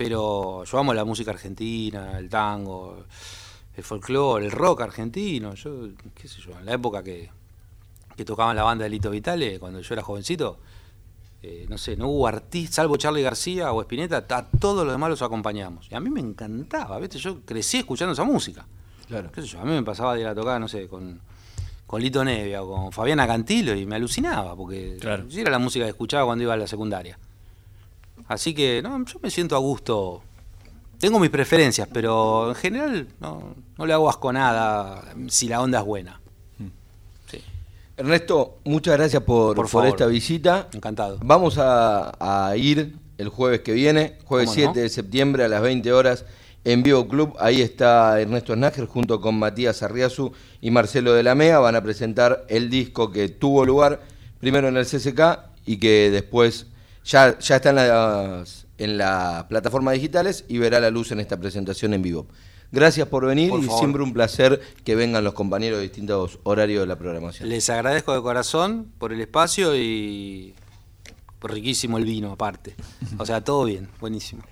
Pero 0.03 0.63
yo 0.63 0.77
amo 0.79 0.93
la 0.93 1.05
música 1.05 1.31
argentina, 1.31 2.17
el 2.17 2.29
tango, 2.29 3.05
el 3.75 3.83
folclore, 3.83 4.45
el 4.45 4.51
rock 4.51 4.81
argentino. 4.81 5.53
Yo, 5.55 5.89
qué 6.15 6.27
sé 6.27 6.41
yo, 6.41 6.51
en 6.59 6.65
la 6.65 6.73
época 6.73 7.03
que, 7.03 7.29
que 8.15 8.25
tocaban 8.25 8.55
la 8.55 8.63
banda 8.63 8.83
de 8.83 8.89
Lito 8.89 9.09
Vitale, 9.09 9.59
cuando 9.59 9.79
yo 9.81 9.93
era 9.93 10.01
jovencito, 10.03 10.59
eh, 11.43 11.65
no 11.69 11.77
sé, 11.77 11.95
no 11.95 12.07
hubo 12.07 12.27
artista, 12.27 12.75
salvo 12.75 12.97
Charlie 12.97 13.21
García 13.23 13.71
o 13.73 13.81
Spinetta, 13.81 14.17
a 14.29 14.47
todos 14.47 14.83
los 14.85 14.93
demás 14.93 15.09
los 15.09 15.21
acompañamos. 15.21 15.87
Y 15.91 15.95
a 15.95 15.99
mí 15.99 16.09
me 16.09 16.19
encantaba, 16.19 16.99
¿viste? 16.99 17.17
Yo 17.17 17.41
crecí 17.45 17.77
escuchando 17.77 18.13
esa 18.13 18.23
música. 18.23 18.65
Claro. 19.07 19.31
¿Qué 19.31 19.41
sé 19.41 19.47
yo? 19.47 19.59
A 19.59 19.65
mí 19.65 19.71
me 19.71 19.83
pasaba 19.83 20.15
de 20.15 20.21
ir 20.21 20.27
a 20.27 20.35
tocar, 20.35 20.59
no 20.61 20.67
sé, 20.67 20.87
con, 20.87 21.19
con 21.87 22.01
Lito 22.01 22.23
Nevia 22.23 22.63
o 22.63 22.67
con 22.73 22.91
Fabiana 22.91 23.27
Cantilo 23.27 23.75
y 23.75 23.85
me 23.85 23.95
alucinaba, 23.95 24.55
porque 24.55 24.97
Claro. 25.01 25.25
era 25.31 25.51
la 25.51 25.59
música 25.59 25.85
que 25.85 25.89
escuchaba 25.89 26.25
cuando 26.25 26.43
iba 26.43 26.53
a 26.53 26.57
la 26.57 26.67
secundaria. 26.67 27.17
Así 28.31 28.53
que, 28.53 28.81
no, 28.81 29.03
yo 29.03 29.19
me 29.21 29.29
siento 29.29 29.57
a 29.57 29.59
gusto. 29.59 30.23
Tengo 30.97 31.19
mis 31.19 31.29
preferencias, 31.29 31.85
pero 31.91 32.47
en 32.47 32.55
general 32.55 33.07
no, 33.19 33.55
no 33.77 33.85
le 33.85 33.91
hago 33.91 34.09
asco 34.09 34.31
nada 34.31 35.03
si 35.27 35.49
la 35.49 35.59
onda 35.59 35.79
es 35.79 35.85
buena. 35.85 36.21
Sí. 37.29 37.41
Ernesto, 37.97 38.59
muchas 38.63 38.95
gracias 38.95 39.21
por, 39.23 39.69
Por 39.69 39.85
esta 39.85 40.05
visita. 40.05 40.69
Encantado. 40.71 41.19
Vamos 41.21 41.57
a, 41.57 42.13
a 42.21 42.55
ir 42.55 42.95
el 43.17 43.27
jueves 43.27 43.59
que 43.61 43.73
viene, 43.73 44.17
jueves 44.23 44.45
¿Cómo 44.47 44.55
7 44.55 44.67
no? 44.75 44.81
de 44.81 44.87
septiembre 44.87 45.43
a 45.43 45.49
las 45.49 45.61
20 45.61 45.91
horas 45.91 46.23
en 46.63 46.83
Vivo 46.83 47.09
Club. 47.09 47.35
Ahí 47.37 47.61
está 47.61 48.21
Ernesto 48.21 48.53
Snager 48.53 48.85
junto 48.85 49.19
con 49.19 49.37
Matías 49.37 49.83
Arriazu 49.83 50.31
y 50.61 50.71
Marcelo 50.71 51.11
de 51.11 51.23
la 51.23 51.35
Mea. 51.35 51.59
Van 51.59 51.75
a 51.75 51.83
presentar 51.83 52.45
el 52.47 52.69
disco 52.69 53.11
que 53.11 53.27
tuvo 53.27 53.65
lugar 53.65 54.03
primero 54.39 54.69
en 54.69 54.77
el 54.77 54.85
CCK 54.85 55.51
y 55.65 55.79
que 55.79 56.09
después 56.11 56.70
ya, 57.03 57.37
ya 57.39 57.55
está 57.57 57.69
en 57.69 57.75
las, 57.75 58.67
en 58.77 58.97
las 58.97 59.43
plataformas 59.45 59.93
digitales 59.93 60.45
y 60.47 60.57
verá 60.57 60.79
la 60.79 60.89
luz 60.89 61.11
en 61.11 61.19
esta 61.19 61.37
presentación 61.37 61.93
en 61.93 62.01
vivo. 62.01 62.27
Gracias 62.71 63.07
por 63.07 63.25
venir 63.25 63.49
Por 63.49 63.63
y 63.63 63.67
siempre 63.67 64.01
un 64.01 64.13
placer 64.13 64.61
que 64.85 64.95
vengan 64.95 65.23
los 65.23 65.33
compañeros 65.33 65.79
de 65.79 65.83
distintos 65.83 66.39
horarios 66.43 66.81
de 66.81 66.87
la 66.87 66.97
programación. 66.97 67.49
Les 67.49 67.69
agradezco 67.69 68.13
de 68.13 68.21
corazón 68.21 68.91
por 68.97 69.11
el 69.11 69.19
espacio 69.19 69.75
y 69.75 70.55
riquísimo 71.41 71.97
el 71.97 72.05
vino 72.05 72.31
aparte. 72.31 72.75
O 73.17 73.25
sea, 73.25 73.43
todo 73.43 73.65
bien, 73.65 73.89
buenísimo. 73.99 74.43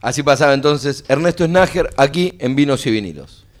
Así 0.00 0.22
pasaba 0.22 0.54
entonces 0.54 1.04
Ernesto 1.08 1.44
Snager 1.44 1.90
aquí 1.96 2.34
en 2.38 2.54
Vinos 2.54 2.86
y 2.86 2.90
Vinilos. 2.90 3.47